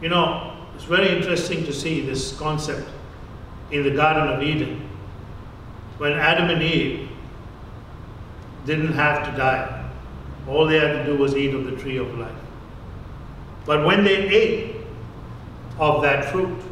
[0.00, 2.88] You know, it's very interesting to see this concept
[3.70, 4.89] in the Garden of Eden
[6.00, 7.08] when Adam and Eve
[8.64, 9.90] didn't have to die.
[10.48, 12.34] All they had to do was eat of the tree of life.
[13.66, 14.80] But when they ate
[15.80, 16.62] of that fruit.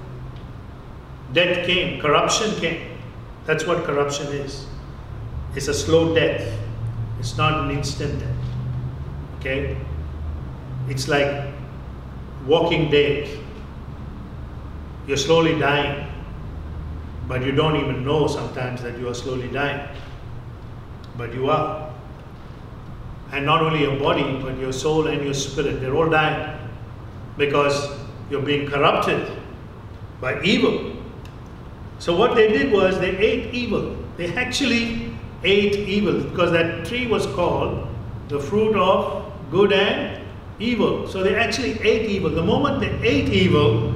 [1.32, 2.98] Death came, corruption came.
[3.44, 4.66] That's what corruption is.
[5.54, 6.58] It's a slow death.
[7.18, 8.36] It's not an instant death.
[9.38, 9.76] Okay?
[10.88, 11.52] It's like
[12.46, 13.28] walking dead.
[15.06, 16.07] You're slowly dying,
[17.28, 19.86] but you don't even know sometimes that you are slowly dying.
[21.16, 21.92] But you are.
[23.30, 26.58] And not only your body, but your soul and your spirit, they're all dying
[27.36, 27.90] because
[28.30, 29.30] you're being corrupted
[30.20, 30.96] by evil.
[31.98, 33.96] So, what they did was they ate evil.
[34.16, 35.14] They actually
[35.44, 37.86] ate evil because that tree was called
[38.28, 40.22] the fruit of good and
[40.58, 41.08] evil.
[41.08, 42.30] So they actually ate evil.
[42.30, 43.94] The moment they ate evil,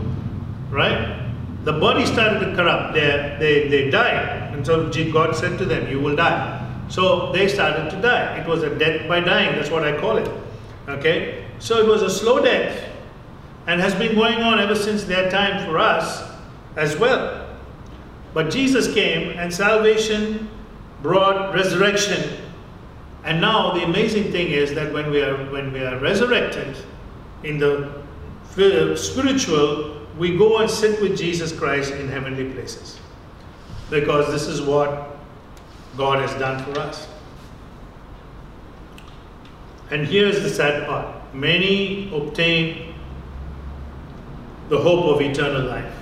[0.71, 1.22] right,
[1.65, 2.95] the body started to corrupt.
[2.95, 4.55] They, they, they died.
[4.55, 6.59] And so God said to them, You will die.
[6.89, 8.39] So they started to die.
[8.39, 9.55] It was a death by dying.
[9.55, 10.31] That's what I call it.
[10.89, 11.47] Okay?
[11.59, 12.91] So it was a slow death
[13.67, 16.29] and has been going on ever since their time for us
[16.77, 17.57] as well.
[18.35, 20.51] But Jesus came and salvation
[21.03, 22.39] brought resurrection.
[23.25, 26.77] And now the amazing thing is that when we are when we are resurrected
[27.45, 28.03] in the
[28.55, 32.99] spiritual, we go and sit with Jesus Christ in heavenly places.
[33.91, 35.17] Because this is what
[35.97, 37.09] God has done for us.
[39.91, 41.35] And here's the sad part.
[41.35, 42.95] Many obtain
[44.69, 45.93] the hope of eternal life,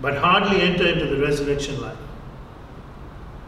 [0.00, 1.98] but hardly enter into the resurrection life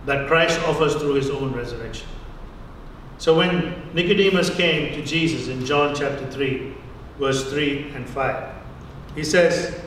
[0.04, 2.06] that Christ offers through his own resurrection.
[3.18, 6.74] So when Nicodemus came to Jesus in John chapter 3,
[7.18, 8.54] verse 3 and 5,
[9.14, 9.78] he says,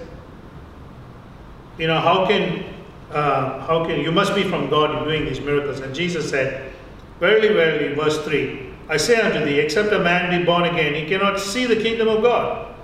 [1.78, 2.64] You know, how can,
[3.12, 5.80] uh, how can, you must be from God in doing these miracles.
[5.80, 6.74] And Jesus said,
[7.20, 11.08] Verily, verily, verse 3, I say unto thee, except a man be born again, he
[11.08, 12.76] cannot see the kingdom of God.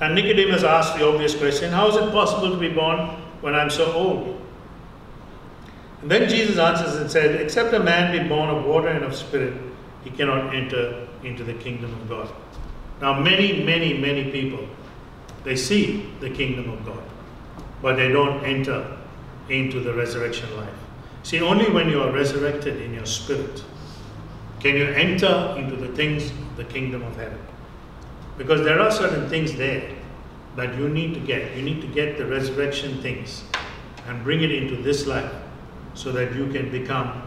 [0.00, 2.98] And Nicodemus asked the obvious question How is it possible to be born
[3.40, 4.40] when I'm so old?
[6.02, 9.14] And then Jesus answers and said, Except a man be born of water and of
[9.16, 9.54] spirit,
[10.04, 12.30] he cannot enter into the kingdom of God.
[13.00, 14.68] Now, many, many, many people,
[15.46, 17.02] they see the kingdom of God,
[17.80, 18.98] but they don't enter
[19.48, 20.74] into the resurrection life.
[21.22, 23.62] See, only when you are resurrected in your spirit
[24.58, 27.38] can you enter into the things of the kingdom of heaven.
[28.36, 29.88] Because there are certain things there
[30.56, 31.56] that you need to get.
[31.56, 33.44] You need to get the resurrection things
[34.08, 35.32] and bring it into this life
[35.94, 37.22] so that you can become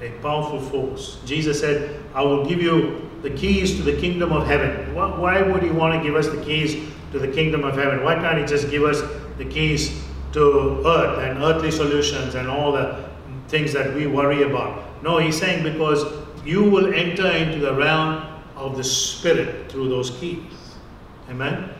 [0.00, 1.18] a powerful force.
[1.24, 4.94] Jesus said, I will give you the keys to the kingdom of heaven.
[4.94, 8.02] Why would he want to give us the keys to the kingdom of heaven?
[8.04, 9.02] Why can't he just give us
[9.38, 13.08] the keys to earth and earthly solutions and all the
[13.48, 15.02] things that we worry about?
[15.02, 16.04] No, he's saying because
[16.44, 18.24] you will enter into the realm
[18.56, 20.42] of the Spirit through those keys.
[21.28, 21.70] Amen?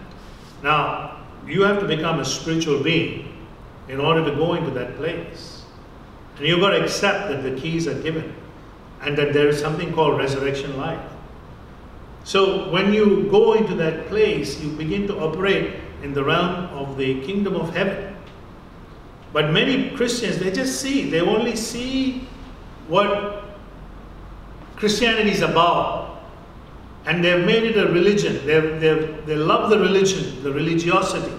[0.62, 3.46] Now, you have to become a spiritual being
[3.88, 5.62] in order to go into that place.
[6.38, 8.34] And you've got to accept that the keys are given
[9.02, 11.00] and that there is something called resurrection life.
[12.26, 16.98] So when you go into that place, you begin to operate in the realm of
[16.98, 18.16] the kingdom of heaven.
[19.32, 22.26] But many Christians, they just see, they only see
[22.88, 23.44] what
[24.74, 26.18] Christianity is about.
[27.04, 28.44] And they've made it a religion.
[28.44, 31.32] They've, they've, they love the religion, the religiosity.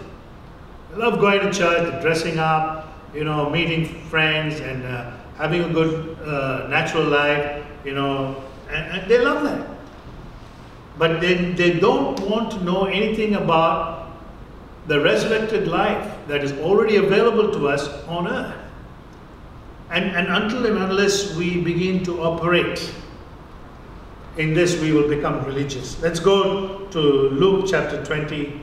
[0.92, 5.70] They love going to church, dressing up, you know, meeting friends and uh, having a
[5.70, 9.77] good uh, natural life, you know, and, and they love that.
[10.98, 14.18] But they, they don't want to know anything about
[14.88, 18.56] the resurrected life that is already available to us on earth.
[19.90, 22.94] And, and until and unless we begin to operate
[24.38, 26.02] in this, we will become religious.
[26.02, 28.62] Let's go to Luke chapter 20,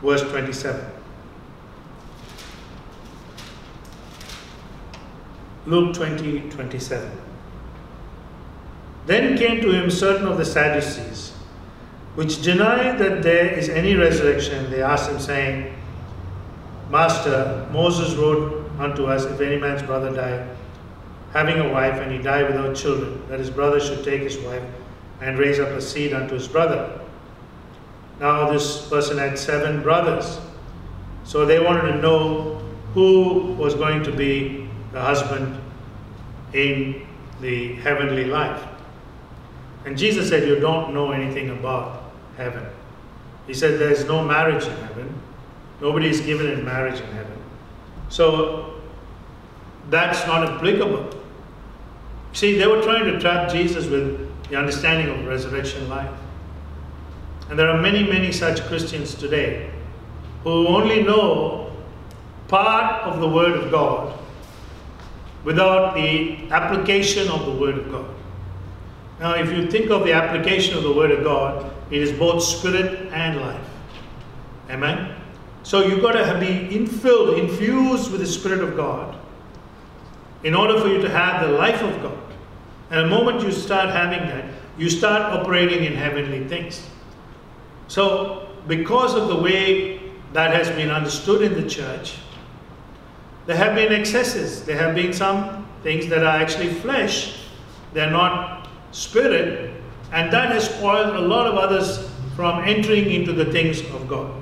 [0.00, 0.84] verse 27.
[5.66, 7.31] Luke 20, 27.
[9.06, 11.30] Then came to him certain of the Sadducees,
[12.14, 14.70] which deny that there is any resurrection.
[14.70, 15.74] They asked him, saying,
[16.90, 20.46] Master, Moses wrote unto us, if any man's brother die,
[21.32, 24.62] having a wife, and he die without children, that his brother should take his wife
[25.20, 27.00] and raise up a seed unto his brother.
[28.20, 30.38] Now, this person had seven brothers.
[31.24, 32.58] So they wanted to know
[32.94, 35.58] who was going to be the husband
[36.52, 37.06] in
[37.40, 38.62] the heavenly life.
[39.84, 42.66] And Jesus said, You don't know anything about heaven.
[43.46, 45.20] He said, There's no marriage in heaven.
[45.80, 47.36] Nobody is given in marriage in heaven.
[48.08, 48.80] So
[49.90, 51.10] that's not applicable.
[52.32, 56.10] See, they were trying to trap Jesus with the understanding of resurrection life.
[57.50, 59.70] And there are many, many such Christians today
[60.44, 61.72] who only know
[62.48, 64.18] part of the Word of God
[65.44, 68.08] without the application of the Word of God.
[69.20, 72.42] Now, if you think of the application of the Word of God, it is both
[72.42, 73.68] spirit and life.
[74.70, 75.14] Amen?
[75.62, 79.16] So you've got to be infilled, infused with the Spirit of God
[80.42, 82.18] in order for you to have the life of God.
[82.90, 84.44] And the moment you start having that,
[84.76, 86.88] you start operating in heavenly things.
[87.88, 92.16] So, because of the way that has been understood in the church,
[93.46, 94.64] there have been excesses.
[94.64, 97.38] There have been some things that are actually flesh,
[97.92, 98.61] they're not
[98.92, 99.74] spirit,
[100.12, 104.32] and that has spoiled a lot of others from entering into the things of God.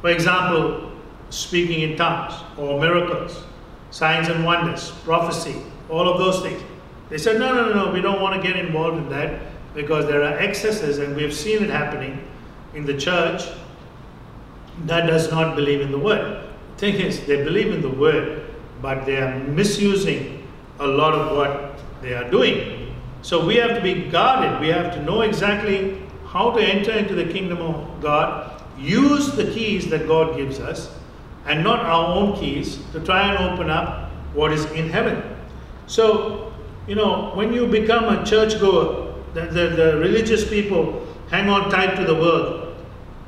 [0.00, 0.92] For example,
[1.30, 3.42] speaking in tongues or miracles,
[3.90, 5.56] signs and wonders, prophecy,
[5.88, 6.62] all of those things.
[7.08, 9.40] They said, no, no, no, no, we don't want to get involved in that
[9.74, 12.26] because there are excesses, and we've seen it happening
[12.74, 13.42] in the church
[14.86, 16.48] that does not believe in the word.
[16.76, 18.46] The thing is, they believe in the word,
[18.80, 20.46] but they are misusing
[20.80, 22.81] a lot of what they are doing.
[23.22, 24.60] So we have to be guarded.
[24.60, 29.44] We have to know exactly how to enter into the kingdom of God use the
[29.44, 30.90] keys that God gives us
[31.46, 35.22] and not our own keys to try and open up what is in heaven.
[35.86, 36.52] So,
[36.86, 41.96] you know, when you become a churchgoer, the, the, the religious people hang on tight
[41.96, 42.76] to the world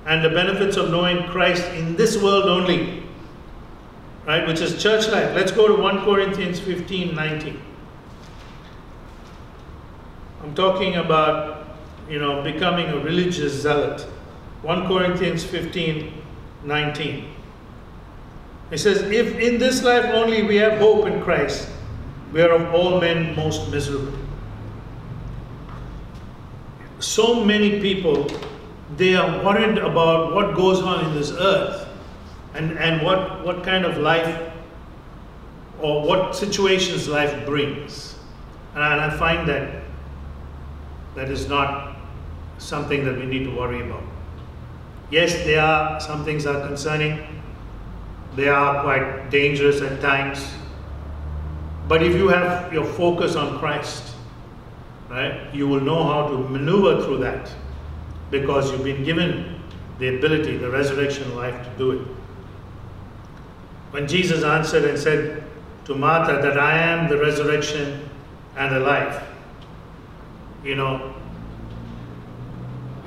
[0.06, 3.02] and the benefits of knowing Christ in this world only,
[4.26, 5.34] right, which is church life.
[5.34, 7.60] Let's go to 1 Corinthians 15 19.
[10.44, 11.66] I'm talking about,
[12.06, 14.02] you know, becoming a religious zealot.
[14.60, 16.12] 1 Corinthians 15
[16.64, 17.30] 19.
[18.70, 21.68] It says, If in this life only we have hope in Christ,
[22.30, 24.18] we are of all men most miserable.
[26.98, 28.26] So many people,
[28.96, 31.88] they are worried about what goes on in this earth
[32.52, 34.52] and, and what, what kind of life
[35.80, 38.14] or what situations life brings.
[38.74, 39.84] And I find that
[41.14, 41.96] that is not
[42.58, 44.02] something that we need to worry about.
[45.10, 47.42] Yes, there are some things are concerning.
[48.36, 50.44] They are quite dangerous at times.
[51.86, 54.14] But if you have your focus on Christ,
[55.08, 57.50] right, you will know how to maneuver through that
[58.30, 59.60] because you've been given
[59.98, 62.06] the ability, the resurrection life to do it.
[63.92, 65.44] When Jesus answered and said
[65.84, 68.08] to Martha that I am the resurrection
[68.56, 69.22] and the life,
[70.64, 71.14] you know,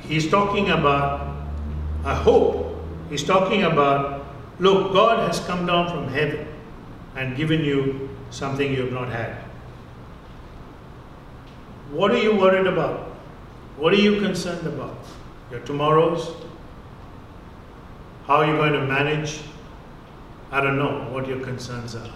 [0.01, 1.35] he's talking about
[2.05, 2.77] a hope.
[3.09, 4.25] He's talking about,
[4.59, 6.47] look, God has come down from heaven
[7.15, 9.35] and given you something you have not had.
[11.91, 13.07] What are you worried about?
[13.77, 14.97] What are you concerned about?
[15.51, 16.35] Your tomorrows?
[18.25, 19.39] How are you going to manage?
[20.51, 22.13] I don't know what your concerns are.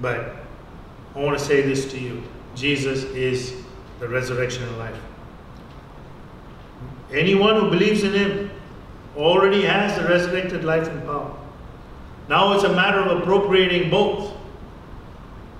[0.00, 0.36] But
[1.14, 2.22] I want to say this to you
[2.54, 3.63] Jesus is
[4.04, 5.00] the resurrection and life.
[7.10, 8.50] Anyone who believes in Him
[9.16, 11.34] already has the resurrected life and power.
[12.28, 14.36] Now it's a matter of appropriating both.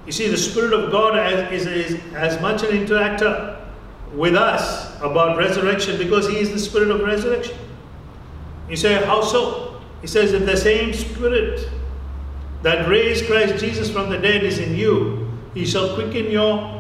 [0.05, 1.17] You see, the Spirit of God
[1.53, 3.65] is, is, as much an interactor
[4.13, 7.57] with us about resurrection because He is the Spirit of resurrection.
[8.69, 9.81] You say, How so?
[10.03, 11.67] He says, If the same Spirit
[12.61, 16.74] that raised Christ Jesus from the dead is in you, He shall quicken your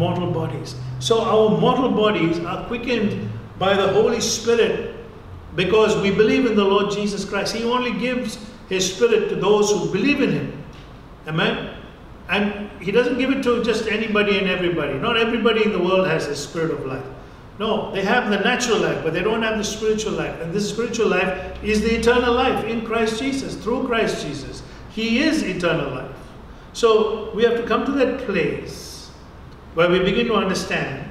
[0.00, 0.74] mortal bodies.
[0.98, 4.96] So our mortal bodies are quickened by the Holy Spirit
[5.54, 7.54] because we believe in the Lord Jesus Christ.
[7.54, 8.38] He only gives
[8.70, 10.64] His Spirit to those who believe in Him.
[11.26, 11.76] Amen?
[12.30, 14.94] And He doesn't give it to just anybody and everybody.
[14.94, 17.04] Not everybody in the world has the Spirit of life.
[17.58, 20.40] No, they have the natural life, but they don't have the spiritual life.
[20.40, 24.62] And this spiritual life is the eternal life in Christ Jesus, through Christ Jesus.
[24.92, 26.16] He is eternal life.
[26.72, 28.89] So we have to come to that place
[29.74, 31.06] where we begin to understand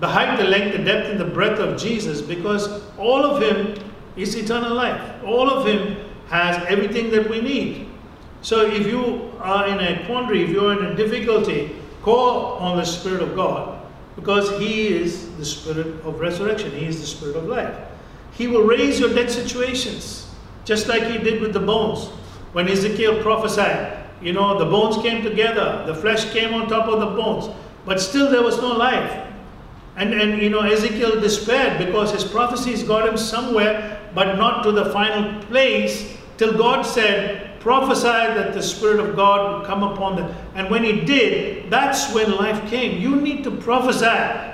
[0.00, 3.74] the height, the length, the depth, and the breadth of Jesus because all of Him
[4.16, 5.24] is eternal life.
[5.24, 5.96] All of Him
[6.28, 7.88] has everything that we need.
[8.42, 12.84] So if you are in a quandary, if you're in a difficulty, call on the
[12.84, 13.84] Spirit of God
[14.14, 17.76] because He is the Spirit of resurrection, He is the Spirit of life.
[18.32, 20.30] He will raise your dead situations,
[20.64, 22.08] just like He did with the bones.
[22.52, 27.00] When Ezekiel prophesied, you know, the bones came together, the flesh came on top of
[27.00, 27.54] the bones,
[27.84, 29.26] but still there was no life.
[29.96, 34.72] And, and you know, Ezekiel despaired because his prophecies got him somewhere, but not to
[34.72, 40.16] the final place, till God said, prophesy that the Spirit of God would come upon
[40.16, 40.34] them.
[40.54, 43.00] And when he did, that's when life came.
[43.00, 44.06] You need to prophesy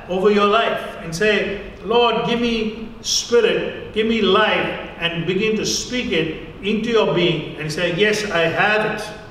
[0.08, 5.66] over your life and say, Lord, give me spirit, give me life, and begin to
[5.66, 9.24] speak it into your being and say, Yes, I have it.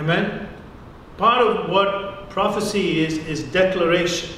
[0.00, 0.48] Amen.
[1.18, 4.30] Part of what prophecy is, is declaration.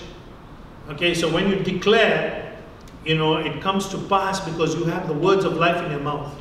[0.89, 2.59] Okay, so when you declare,
[3.05, 6.01] you know, it comes to pass because you have the words of life in your
[6.01, 6.35] mouth.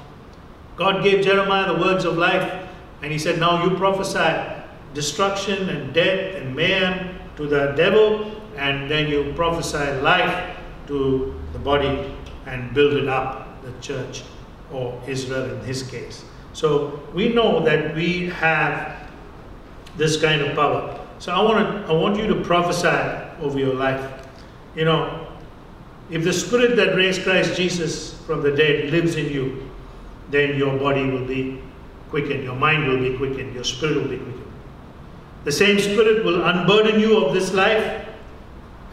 [0.75, 2.67] God gave Jeremiah the words of life,
[3.03, 4.59] and he said, Now you prophesy
[4.95, 10.57] destruction and death and mayhem to the devil, and then you prophesy life
[10.87, 12.11] to the body
[12.47, 14.23] and build it up, the church
[14.73, 16.25] or Israel in his case.
[16.53, 19.00] So we know that we have
[19.97, 20.99] this kind of power.
[21.19, 22.87] So I want to I want you to prophesy
[23.41, 24.27] over your life.
[24.75, 25.27] You know,
[26.09, 29.69] if the spirit that raised Christ Jesus from the dead lives in you,
[30.29, 31.61] then your body will be
[32.09, 34.51] quickened, your mind will be quickened, your spirit will be quickened.
[35.43, 38.07] The same spirit will unburden you of this life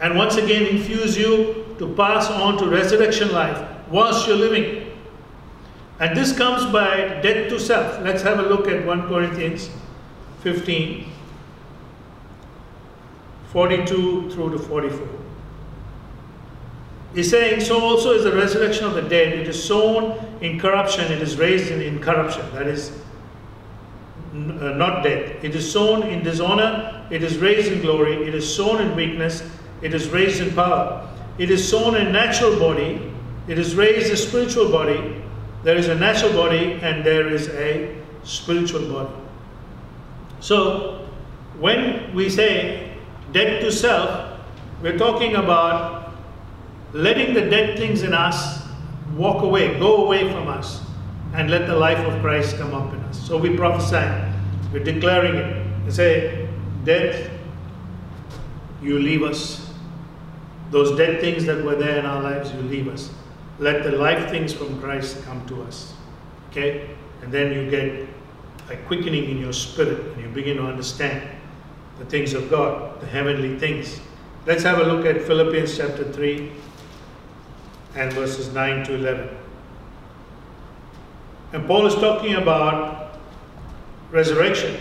[0.01, 4.91] and once again infuse you to pass on to resurrection life whilst you're living.
[5.99, 8.01] And this comes by death to self.
[8.01, 9.69] Let's have a look at 1 Corinthians
[10.41, 11.11] 15
[13.51, 15.07] 42 through to 44.
[17.15, 19.33] He's saying, So also is the resurrection of the dead.
[19.33, 22.47] It is sown in corruption, it is raised in incorruption.
[22.53, 22.91] That is
[24.33, 25.43] uh, not death.
[25.43, 28.27] It is sown in dishonor, it is raised in glory.
[28.27, 29.41] It is sown in weakness,
[29.81, 31.09] it is raised in power.
[31.39, 33.11] It is sown in natural body,
[33.47, 35.23] it is raised a spiritual body.
[35.63, 39.18] There is a natural body and there is a spiritual body.
[40.39, 41.07] So,
[41.59, 42.93] when we say
[43.31, 44.39] dead to self,
[44.81, 46.13] we're talking about
[46.93, 48.63] letting the dead things in us
[49.15, 50.81] walk away, go away from us,
[51.33, 53.27] and let the life of Christ come up in us.
[53.27, 54.07] So we prophesy,
[54.73, 56.47] we're declaring it, and say,
[56.83, 57.29] Death,
[58.81, 59.73] you leave us.
[60.71, 63.11] Those dead things that were there in our lives, you leave us.
[63.59, 65.93] Let the life things from Christ come to us.
[66.49, 66.95] Okay?
[67.21, 68.07] And then you get
[68.69, 71.27] a quickening in your spirit and you begin to understand
[71.97, 73.99] the things of God, the heavenly things.
[74.45, 76.51] Let's have a look at Philippians chapter 3
[77.95, 79.37] and verses 9 to 11.
[81.51, 83.19] And Paul is talking about
[84.11, 84.79] resurrection.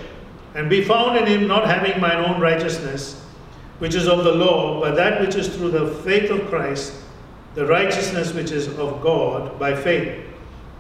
[0.55, 3.23] And be found in him not having mine own righteousness,
[3.79, 6.95] which is of the law, but that which is through the faith of Christ,
[7.55, 10.25] the righteousness which is of God by faith,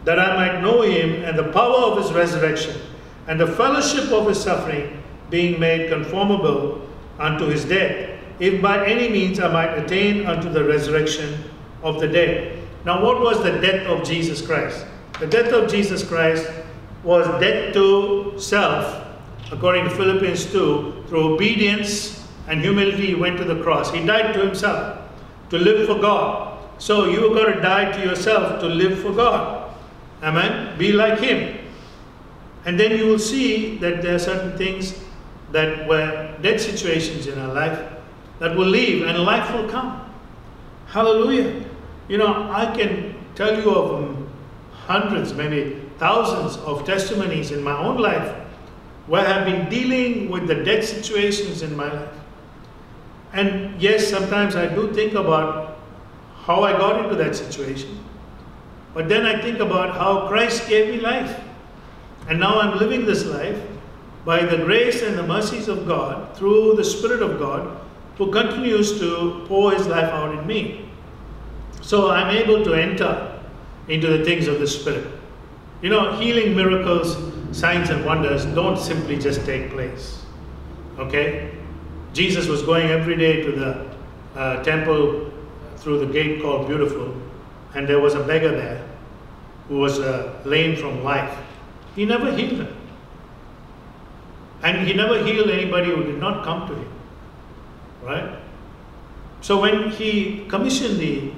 [0.04, 2.80] that I might know him and the power of his resurrection,
[3.28, 9.08] and the fellowship of his suffering, being made conformable unto his death, if by any
[9.08, 11.44] means I might attain unto the resurrection
[11.82, 12.62] of the dead.
[12.84, 14.86] Now, what was the death of Jesus Christ?
[15.20, 16.50] The death of Jesus Christ
[17.04, 19.06] was death to self,
[19.52, 23.92] according to Philippians 2, through obedience and humility, he went to the cross.
[23.92, 24.98] He died to himself
[25.50, 26.58] to live for God.
[26.78, 29.74] So you've got to die to yourself to live for God.
[30.22, 30.78] Amen?
[30.78, 31.57] Be like him.
[32.64, 34.98] And then you will see that there are certain things
[35.52, 37.92] that were dead situations in our life
[38.38, 40.04] that will leave and life will come.
[40.86, 41.64] Hallelujah.
[42.08, 44.28] You know, I can tell you of um,
[44.72, 48.34] hundreds, maybe thousands of testimonies in my own life
[49.06, 52.14] where I have been dealing with the dead situations in my life.
[53.32, 55.78] And yes, sometimes I do think about
[56.44, 57.98] how I got into that situation.
[58.94, 61.38] But then I think about how Christ gave me life.
[62.28, 63.60] And now I'm living this life
[64.24, 67.80] by the grace and the mercies of God through the Spirit of God
[68.16, 70.90] who continues to pour his life out in me.
[71.80, 73.40] So I'm able to enter
[73.88, 75.06] into the things of the Spirit.
[75.80, 77.16] You know, healing miracles,
[77.56, 80.24] signs, and wonders don't simply just take place.
[80.98, 81.56] Okay?
[82.12, 83.88] Jesus was going every day to the
[84.34, 85.30] uh, temple
[85.76, 87.14] through the gate called Beautiful,
[87.74, 88.84] and there was a beggar there
[89.68, 91.38] who was uh, lame from life.
[91.98, 92.76] He never healed him.
[94.62, 96.92] And he never healed anybody who did not come to him.
[98.04, 98.38] Right?
[99.40, 101.32] So when he commissioned the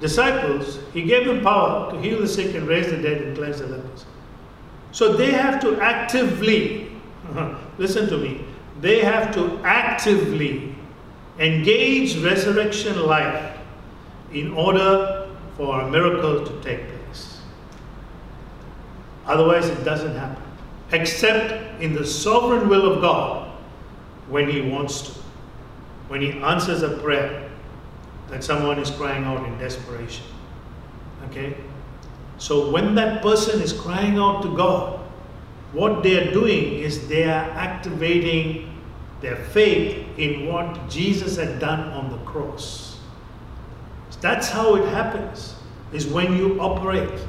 [0.00, 3.58] disciples, he gave them power to heal the sick and raise the dead and cleanse
[3.58, 4.06] the lepers.
[4.92, 6.92] So they have to actively,
[7.78, 8.44] listen to me,
[8.80, 10.72] they have to actively
[11.40, 13.58] engage resurrection life
[14.32, 16.95] in order for a miracle to take place.
[19.26, 20.42] Otherwise, it doesn't happen.
[20.92, 23.50] Except in the sovereign will of God
[24.28, 25.10] when He wants to.
[26.08, 27.50] When He answers a prayer
[28.28, 30.24] that someone is crying out in desperation.
[31.30, 31.56] Okay?
[32.38, 35.00] So when that person is crying out to God,
[35.72, 38.72] what they are doing is they are activating
[39.20, 43.00] their faith in what Jesus had done on the cross.
[44.20, 45.54] That's how it happens,
[45.92, 47.20] is when you operate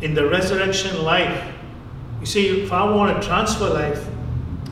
[0.00, 1.54] in the resurrection life.
[2.20, 4.06] You see, if I want to transfer life,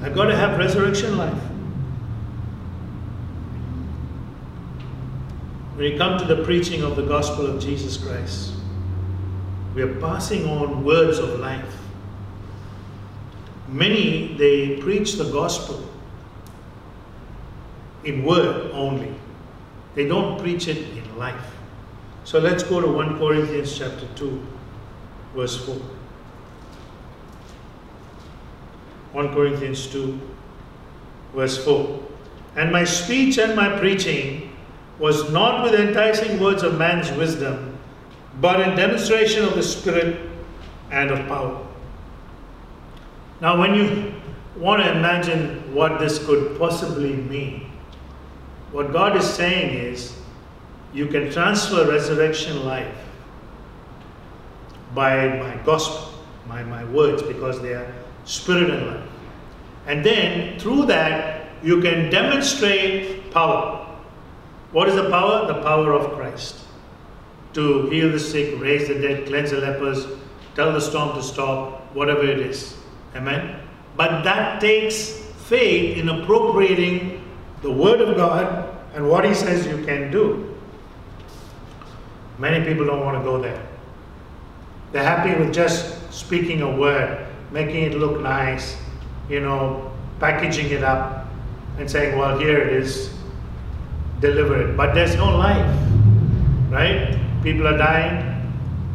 [0.02, 1.42] I've got to have resurrection life.
[5.74, 8.54] When you come to the preaching of the gospel of Jesus Christ,
[9.74, 11.76] we are passing on words of life.
[13.68, 15.88] Many, they preach the gospel
[18.04, 19.14] in word only.
[19.94, 21.54] They don't preach it in life.
[22.24, 24.46] So let's go to 1 Corinthians chapter 2,
[25.34, 25.74] verse 4.
[29.12, 30.20] 1 Corinthians 2,
[31.34, 32.02] verse 4.
[32.56, 34.56] And my speech and my preaching
[34.98, 37.78] was not with enticing words of man's wisdom,
[38.40, 40.28] but in demonstration of the Spirit
[40.90, 41.64] and of power.
[43.40, 44.14] Now, when you
[44.56, 47.70] want to imagine what this could possibly mean,
[48.72, 50.16] what God is saying is
[50.92, 53.07] you can transfer resurrection life
[54.94, 56.12] by my gospel,
[56.46, 57.92] my, my words, because they are
[58.24, 59.10] spirit and life.
[59.86, 63.86] And then through that, you can demonstrate power.
[64.72, 65.46] What is the power?
[65.46, 66.64] The power of Christ.
[67.54, 70.06] To heal the sick, raise the dead, cleanse the lepers,
[70.54, 72.76] tell the storm to stop, whatever it is.
[73.16, 73.60] Amen?
[73.96, 75.10] But that takes
[75.48, 77.24] faith in appropriating
[77.62, 80.54] the Word of God and what He says you can do.
[82.38, 83.66] Many people don't want to go there.
[84.92, 88.76] They're happy with just speaking a word, making it look nice,
[89.28, 91.26] you know, packaging it up
[91.78, 93.12] and saying, well, here it is,
[94.20, 94.76] deliver it.
[94.76, 95.66] But there's no life,
[96.70, 97.18] right?
[97.42, 98.24] People are dying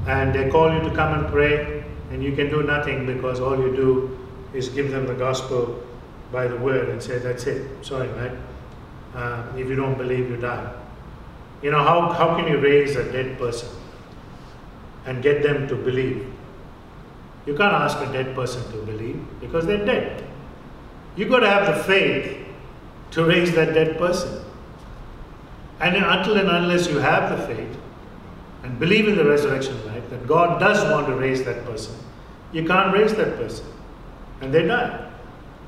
[0.07, 3.57] and they call you to come and pray, and you can do nothing because all
[3.57, 4.17] you do
[4.53, 5.81] is give them the gospel
[6.31, 7.85] by the word and say, that's it.
[7.85, 8.37] Sorry, right?
[9.13, 10.73] Uh, if you don't believe, you die.
[11.61, 13.69] You know, how, how can you raise a dead person
[15.05, 16.25] and get them to believe?
[17.45, 20.23] You can't ask a dead person to believe because they're dead.
[21.15, 22.37] You've got to have the faith
[23.11, 24.43] to raise that dead person.
[25.79, 27.77] And until and unless you have the faith
[28.63, 31.95] and believe in the resurrection life, that God does want to raise that person,
[32.53, 33.65] you can't raise that person.
[34.41, 35.11] And they die.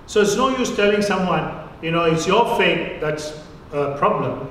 [0.08, 3.38] So it's no use telling someone, you know, it's your faith that's
[3.74, 4.50] a problem.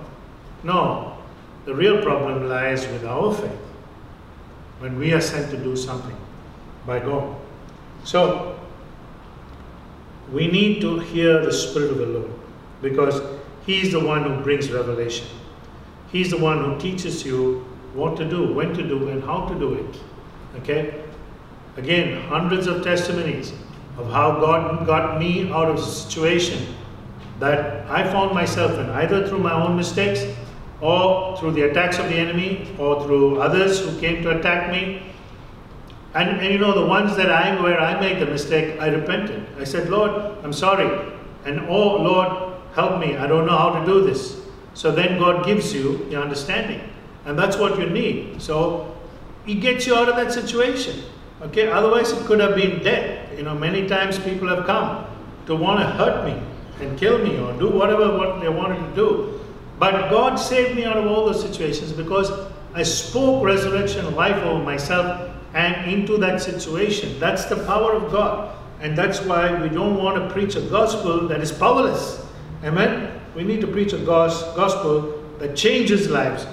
[0.63, 1.17] No,
[1.65, 3.64] the real problem lies with our faith
[4.85, 6.17] when we are sent to do something
[6.87, 7.35] by God.
[8.05, 8.61] So,
[10.31, 12.31] we need to hear the Spirit of the Lord
[12.83, 13.23] because
[13.65, 15.27] He is the one who brings revelation.
[16.13, 17.65] He's the one who teaches you
[17.95, 19.97] what to do, when to do, and how to do it.
[20.57, 21.03] Okay?
[21.79, 23.55] Again, hundreds of testimonies
[23.97, 26.75] of how God got me out of a situation
[27.41, 30.27] that I found myself in, either through my own mistakes
[30.81, 35.03] or through the attacks of the enemy or through others who came to attack me.
[36.15, 39.47] And, and you know, the ones that I, where I made the mistake, I repented.
[39.59, 40.11] I said, Lord,
[40.45, 41.13] I'm sorry.
[41.45, 43.17] And oh, Lord, help me.
[43.17, 44.41] I don't know how to do this.
[44.75, 46.81] So then God gives you the understanding.
[47.25, 48.41] And that's what you need.
[48.41, 48.95] So
[49.47, 51.05] He gets you out of that situation.
[51.43, 53.37] Okay, otherwise it could have been death.
[53.37, 55.07] You know, many times people have come
[55.47, 56.41] to want to hurt me
[56.81, 59.34] and kill me or do whatever what they wanted to do.
[59.79, 62.31] But God saved me out of all those situations because
[62.75, 67.19] I spoke resurrection life over myself and into that situation.
[67.21, 68.57] That's the power of God.
[68.81, 72.25] And that's why we don't want to preach a gospel that is powerless.
[72.63, 73.21] Amen?
[73.35, 76.47] We need to preach a gospel that changes lives,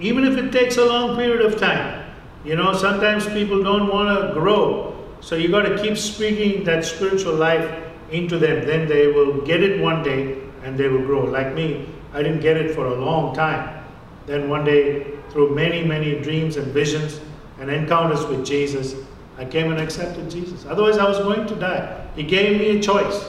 [0.00, 2.04] even if it takes a long period of time.
[2.44, 4.94] You know, sometimes people don't want to grow.
[5.20, 7.68] So you got to keep speaking that spiritual life
[8.10, 8.66] into them.
[8.66, 11.24] Then they will get it one day and they will grow.
[11.24, 13.84] Like me, I didn't get it for a long time.
[14.26, 17.20] Then one day, through many, many dreams and visions
[17.60, 18.94] and encounters with Jesus,
[19.38, 20.64] I came and accepted Jesus.
[20.66, 22.08] Otherwise, I was going to die.
[22.16, 23.24] He gave me a choice.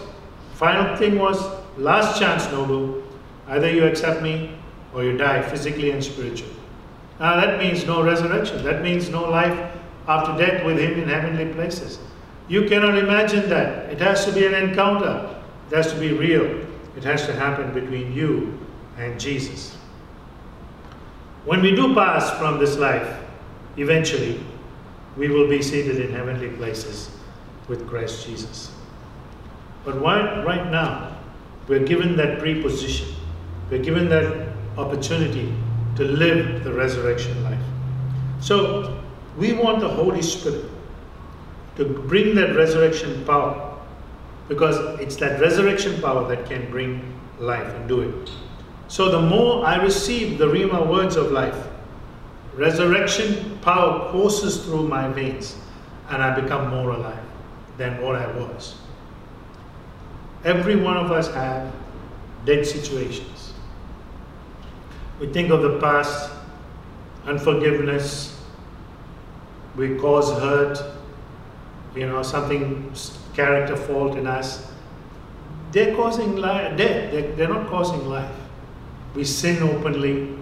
[0.54, 1.38] Final thing was,
[1.78, 3.04] last chance, Noble.
[3.48, 4.58] Either you accept me
[4.94, 6.54] or you die physically and spiritually.
[7.20, 8.64] Now that means no resurrection.
[8.64, 9.72] That means no life
[10.08, 12.00] after death with Him in heavenly places.
[12.48, 13.92] You cannot imagine that.
[13.92, 15.36] It has to be an encounter.
[15.70, 16.66] It has to be real.
[16.96, 18.57] It has to happen between you
[18.98, 19.76] and Jesus.
[21.46, 23.08] When we do pass from this life,
[23.78, 24.40] eventually,
[25.16, 27.10] we will be seated in heavenly places
[27.68, 28.72] with Christ Jesus.
[29.86, 31.18] But why, right now,
[31.68, 33.08] we're given that preposition.
[33.70, 35.54] We're given that opportunity
[35.96, 37.64] to live the resurrection life.
[38.40, 39.02] So,
[39.38, 40.66] we want the Holy Spirit
[41.78, 43.78] to bring that resurrection power.
[44.48, 48.32] Because it's that resurrection power that can bring life and do it.
[48.88, 51.68] So the more I receive the Rhema words of life,
[52.56, 55.56] resurrection power courses through my veins
[56.10, 57.24] and I become more alive
[57.78, 58.76] than what I was.
[60.44, 61.74] Every one of us have
[62.46, 63.54] dead situations.
[65.20, 66.32] We think of the past,
[67.26, 68.40] unforgiveness,
[69.76, 70.82] we cause hurt,
[71.96, 72.92] you know, something,
[73.34, 74.72] character fault in us.
[75.72, 78.34] They're causing life, death, they're, they're not causing life.
[79.16, 80.38] We sin openly,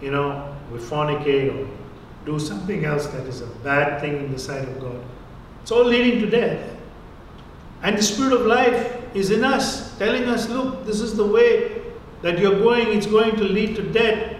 [0.00, 1.68] you know, we fornicate or
[2.24, 5.02] do something else that is a bad thing in the sight of God.
[5.62, 6.76] It's all leading to death.
[7.82, 11.82] And the Spirit of life is in us, telling us, look, this is the way
[12.22, 14.36] that you're going, it's going to lead to death.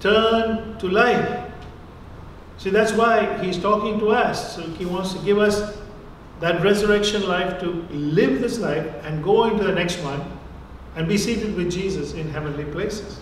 [0.00, 1.50] Turn to life.
[2.58, 4.56] See, that's why he's talking to us.
[4.56, 5.78] So he wants to give us
[6.40, 10.37] that resurrection life to live this life and go into the next one
[10.98, 13.20] and be seated with Jesus in heavenly places.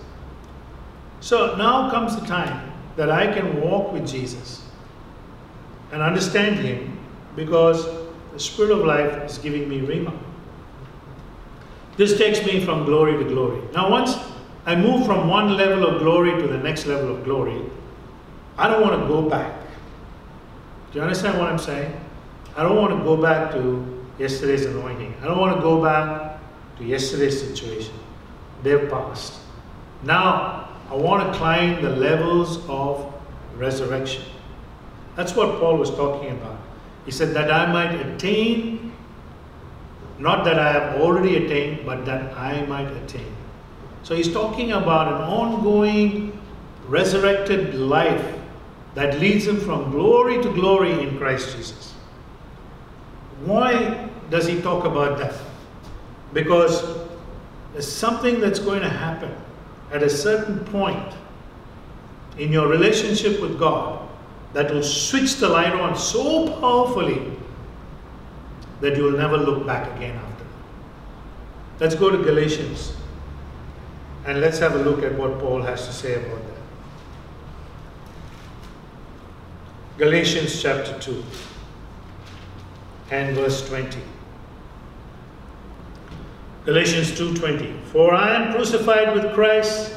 [1.20, 4.64] So now comes the time that I can walk with Jesus
[5.92, 6.98] and understand Him
[7.36, 7.84] because
[8.32, 10.18] the Spirit of life is giving me Rhema.
[11.98, 13.60] This takes me from glory to glory.
[13.74, 14.16] Now, once
[14.64, 17.60] I move from one level of glory to the next level of glory,
[18.56, 19.52] I don't want to go back.
[20.92, 21.94] Do you understand what I'm saying?
[22.56, 25.14] I don't want to go back to yesterday's anointing.
[25.20, 26.35] I don't want to go back
[26.78, 27.94] to yesterday's situation.
[28.62, 29.40] They're past.
[30.02, 33.12] Now, I want to climb the levels of
[33.56, 34.22] resurrection.
[35.16, 36.58] That's what Paul was talking about.
[37.04, 38.92] He said that I might attain,
[40.18, 43.34] not that I have already attained, but that I might attain.
[44.02, 46.38] So he's talking about an ongoing
[46.86, 48.34] resurrected life
[48.94, 51.94] that leads him from glory to glory in Christ Jesus.
[53.44, 55.34] Why does he talk about that?
[56.36, 56.98] Because
[57.72, 59.34] there's something that's going to happen
[59.90, 61.14] at a certain point
[62.36, 64.06] in your relationship with God
[64.52, 67.32] that will switch the light on so powerfully
[68.82, 71.80] that you will never look back again after that.
[71.80, 72.92] Let's go to Galatians
[74.26, 76.60] and let's have a look at what Paul has to say about that.
[79.96, 81.24] Galatians chapter 2
[83.10, 84.15] and verse 20.
[86.66, 89.94] Galatians 2:20 For I am crucified with Christ.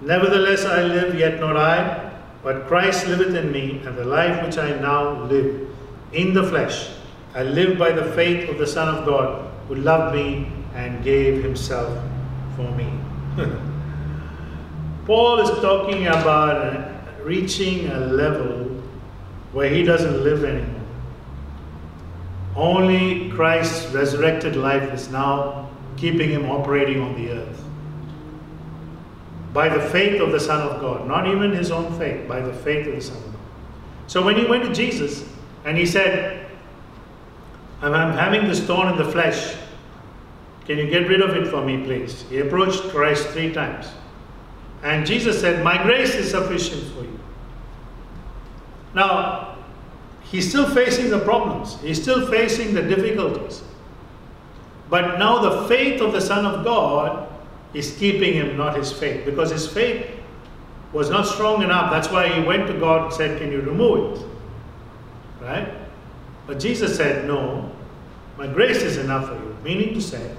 [0.00, 2.10] Nevertheless I live yet not I
[2.42, 5.68] but Christ liveth in me and the life which I now live
[6.12, 6.88] in the flesh
[7.34, 11.42] I live by the faith of the son of God who loved me and gave
[11.42, 11.96] himself
[12.56, 12.90] for me.
[15.06, 16.90] Paul is talking about
[17.22, 18.82] reaching a level
[19.52, 20.80] where he doesn't live anymore.
[22.54, 25.61] Only Christ's resurrected life is now
[26.02, 27.62] keeping him operating on the earth.
[29.52, 32.52] By the faith of the Son of God, not even his own faith, by the
[32.52, 33.40] faith of the Son of God.
[34.08, 35.24] So when he went to Jesus
[35.64, 36.50] and he said,
[37.82, 39.54] I'm, I'm having this thorn in the flesh,
[40.64, 42.22] can you get rid of it for me, please?
[42.22, 43.86] He approached Christ three times.
[44.82, 47.20] And Jesus said, My grace is sufficient for you.
[48.92, 49.56] Now,
[50.24, 53.62] he's still facing the problems, he's still facing the difficulties.
[54.92, 57.26] But now the faith of the Son of God
[57.72, 60.06] is keeping him, not his faith, because his faith
[60.92, 61.90] was not strong enough.
[61.90, 64.26] That's why he went to God and said, Can you remove it?
[65.40, 65.72] Right?
[66.46, 67.74] But Jesus said, No,
[68.36, 69.56] my grace is enough for you.
[69.64, 70.36] Meaning to say,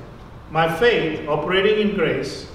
[0.51, 2.47] my faith operating in grace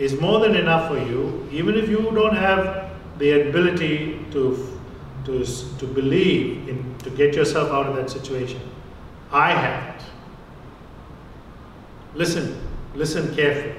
[0.00, 4.80] is more than enough for you, even if you don't have the ability to,
[5.26, 5.44] to,
[5.78, 8.60] to believe, in, to get yourself out of that situation.
[9.30, 10.04] I have it.
[12.14, 12.60] Listen,
[12.94, 13.74] listen carefully.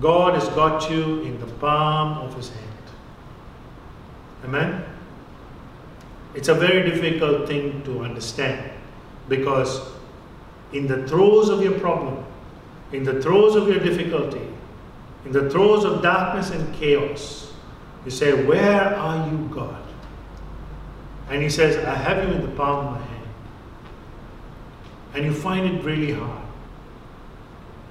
[0.00, 2.66] God has got you in the palm of his hand.
[4.44, 4.84] Amen?
[6.34, 8.70] It's a very difficult thing to understand
[9.28, 9.80] because
[10.72, 12.24] in the throes of your problem,
[12.92, 14.46] in the throes of your difficulty,
[15.24, 17.52] in the throes of darkness and chaos,
[18.04, 19.82] you say, Where are you, God?
[21.28, 23.28] And He says, I have you in the palm of my hand.
[25.14, 26.39] And you find it really hard.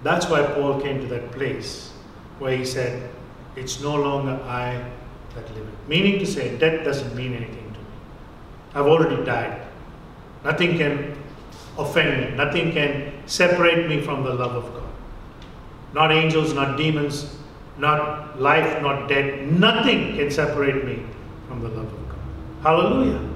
[0.04, 1.92] That's why Paul came to that place
[2.40, 3.10] where he said,
[3.56, 4.84] It's no longer I
[5.36, 5.68] that live.
[5.88, 7.86] Meaning to say, death doesn't mean anything to me.
[8.74, 9.62] I've already died.
[10.44, 11.18] Nothing can
[11.78, 14.90] offend me, nothing can separate me from the love of God.
[15.94, 17.38] Not angels, not demons,
[17.78, 19.40] not life, not death.
[19.42, 21.04] Nothing can separate me
[21.48, 22.20] from the love of God.
[22.62, 23.30] Hallelujah.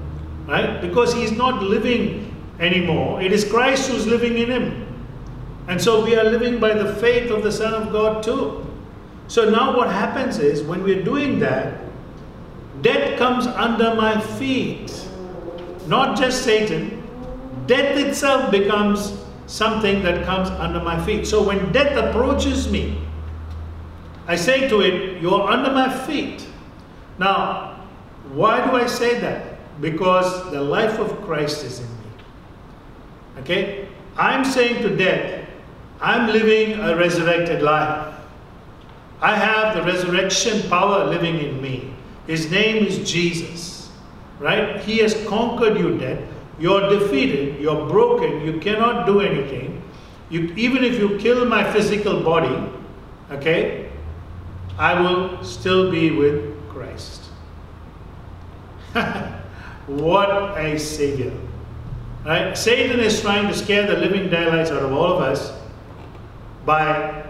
[0.46, 0.80] Right?
[0.80, 3.20] Because he's not living anymore.
[3.20, 4.83] It is Christ who's living in him.
[5.68, 8.66] And so we are living by the faith of the Son of God too.
[9.28, 11.80] So now what happens is when we're doing that,
[12.82, 15.08] death comes under my feet.
[15.86, 17.02] Not just Satan,
[17.66, 21.26] death itself becomes something that comes under my feet.
[21.26, 23.00] So when death approaches me,
[24.26, 26.46] I say to it, You're under my feet.
[27.18, 27.86] Now,
[28.32, 29.80] why do I say that?
[29.80, 32.10] Because the life of Christ is in me.
[33.40, 33.88] Okay?
[34.16, 35.43] I'm saying to death,
[36.04, 38.14] I'm living a resurrected life.
[39.22, 41.94] I have the resurrection power living in me.
[42.26, 43.90] His name is Jesus.
[44.38, 44.82] Right?
[44.82, 46.22] He has conquered you, death.
[46.58, 47.58] You're defeated.
[47.58, 48.42] You're broken.
[48.42, 49.82] You cannot do anything.
[50.28, 52.54] You, even if you kill my physical body,
[53.30, 53.90] okay,
[54.76, 57.30] I will still be with Christ.
[59.86, 61.32] what a savior.
[62.26, 62.54] Right?
[62.58, 65.63] Satan is trying to scare the living daylights out of all of us
[66.64, 67.24] by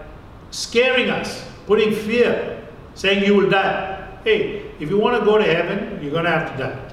[0.51, 4.19] scaring us, putting fear, saying you will die.
[4.23, 6.91] Hey, if you want to go to heaven, you're going to have to die.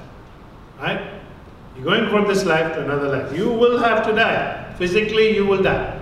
[0.80, 1.20] Right?
[1.76, 3.36] You're going from this life to another life.
[3.36, 4.74] You will have to die.
[4.76, 5.98] Physically, you will die.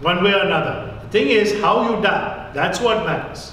[0.00, 0.98] One way or another.
[1.04, 2.50] The thing is, how you die.
[2.54, 3.52] That's what matters.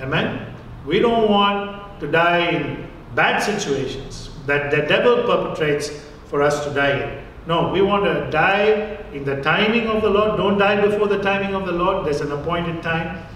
[0.00, 0.54] Amen?
[0.86, 5.90] We don't want to die in bad situations that the devil perpetrates
[6.26, 7.27] for us to die in.
[7.48, 10.36] No, we want to die in the timing of the Lord.
[10.36, 12.04] Don't die before the timing of the Lord.
[12.04, 13.26] There's an appointed time.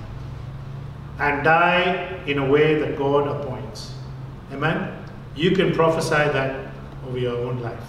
[1.19, 3.95] And die in a way that God appoints.
[4.53, 5.03] Amen?
[5.35, 6.73] You can prophesy that
[7.09, 7.83] over your own life.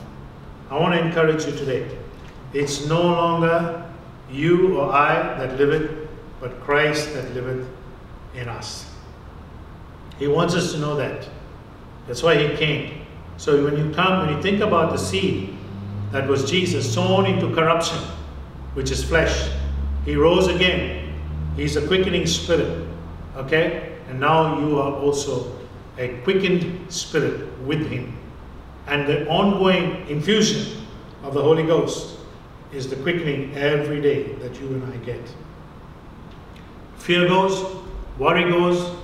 [0.70, 1.98] I want to encourage you today.
[2.54, 3.92] It's no longer
[4.32, 6.08] you or I that liveth,
[6.40, 7.68] but Christ that liveth
[8.34, 8.90] in us.
[10.20, 11.28] He wants us to know that.
[12.08, 13.06] That's why he came.
[13.36, 15.53] So when you come, when you think about the seed
[16.14, 17.98] that was Jesus sown into corruption,
[18.76, 19.50] which is flesh,
[20.06, 21.20] he rose again.
[21.56, 22.88] He's a quickening spirit.
[23.36, 23.98] Okay?
[24.08, 25.60] And now you are also
[25.98, 28.16] a quickened spirit with him.
[28.86, 30.86] And the ongoing infusion
[31.24, 32.20] of the Holy Ghost
[32.72, 35.22] is the quickening every day that you and I get.
[36.98, 37.76] Fear goes,
[38.20, 38.96] worry goes,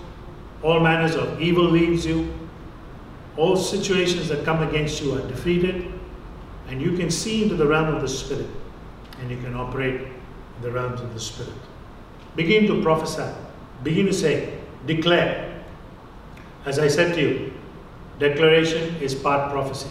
[0.61, 2.31] all manners of evil leaves you,
[3.35, 5.98] all situations that come against you are defeated,
[6.69, 8.47] and you can see into the realm of the Spirit,
[9.19, 11.53] and you can operate in the realms of the Spirit.
[12.35, 13.27] Begin to prophesy,
[13.83, 15.63] begin to say, declare.
[16.65, 17.53] As I said to you,
[18.19, 19.89] declaration is part prophecy.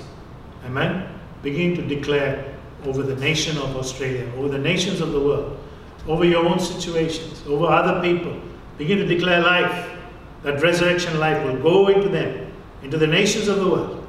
[0.64, 1.08] Amen?
[1.42, 2.54] Begin to declare
[2.84, 5.58] over the nation of Australia, over the nations of the world,
[6.06, 8.40] over your own situations, over other people.
[8.76, 9.90] Begin to declare life.
[10.44, 12.52] That resurrection life will go into them,
[12.84, 14.06] into the nations of the world,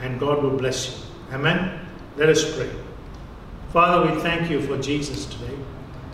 [0.00, 1.34] and God will bless you.
[1.34, 1.79] Amen?
[2.16, 2.70] Let us pray.
[3.72, 5.56] Father, we thank you for Jesus today.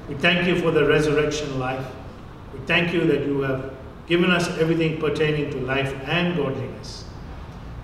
[0.09, 1.85] We thank you for the resurrection life.
[2.53, 3.73] We thank you that you have
[4.07, 7.05] given us everything pertaining to life and godliness.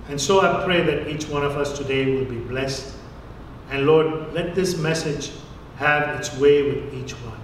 [0.09, 2.95] And so I pray that each one of us today will be blessed.
[3.71, 5.33] And Lord, let this message
[5.77, 7.41] have its way with each one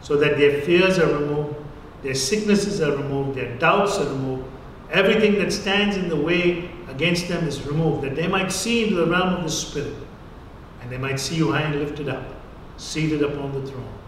[0.00, 1.54] so that their fears are removed,
[2.02, 4.44] their sicknesses are removed, their doubts are removed,
[4.90, 8.96] everything that stands in the way against them is removed, that they might see into
[8.96, 9.94] the realm of the Spirit
[10.82, 12.24] and they might see you high and lifted up,
[12.76, 13.98] seated upon the throne,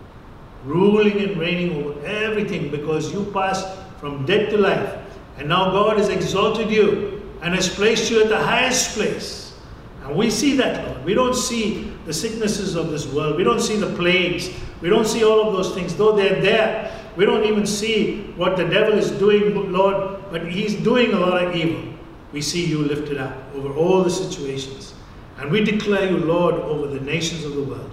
[0.65, 4.99] ruling and reigning over everything because you passed from death to life.
[5.39, 9.55] And now God has exalted you and has placed you at the highest place.
[10.03, 11.05] And we see that, Lord.
[11.05, 13.37] We don't see the sicknesses of this world.
[13.37, 14.51] We don't see the plagues.
[14.81, 16.91] We don't see all of those things, though they're there.
[17.17, 21.45] We don't even see what the devil is doing, Lord, but he's doing a lot
[21.45, 22.00] of evil.
[22.33, 24.95] We see you lifted up over all the situations.
[25.39, 27.91] And we declare you, Lord, over the nations of the world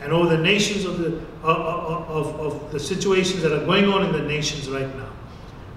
[0.00, 4.06] and over the nations of the, of, of, of the situations that are going on
[4.06, 5.10] in the nations right now.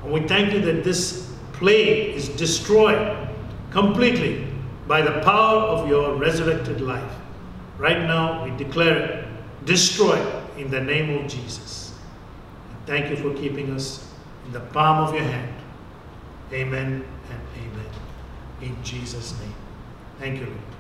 [0.03, 3.27] And we thank you that this plague is destroyed
[3.71, 4.47] completely
[4.87, 7.11] by the power of your resurrected life.
[7.77, 9.27] Right now, we declare it
[9.65, 10.27] destroyed
[10.57, 11.93] in the name of Jesus.
[12.69, 14.07] And thank you for keeping us
[14.45, 15.53] in the palm of your hand.
[16.51, 17.05] Amen.
[18.61, 19.53] In Jesus' name.
[20.19, 20.70] Thank you, Lord.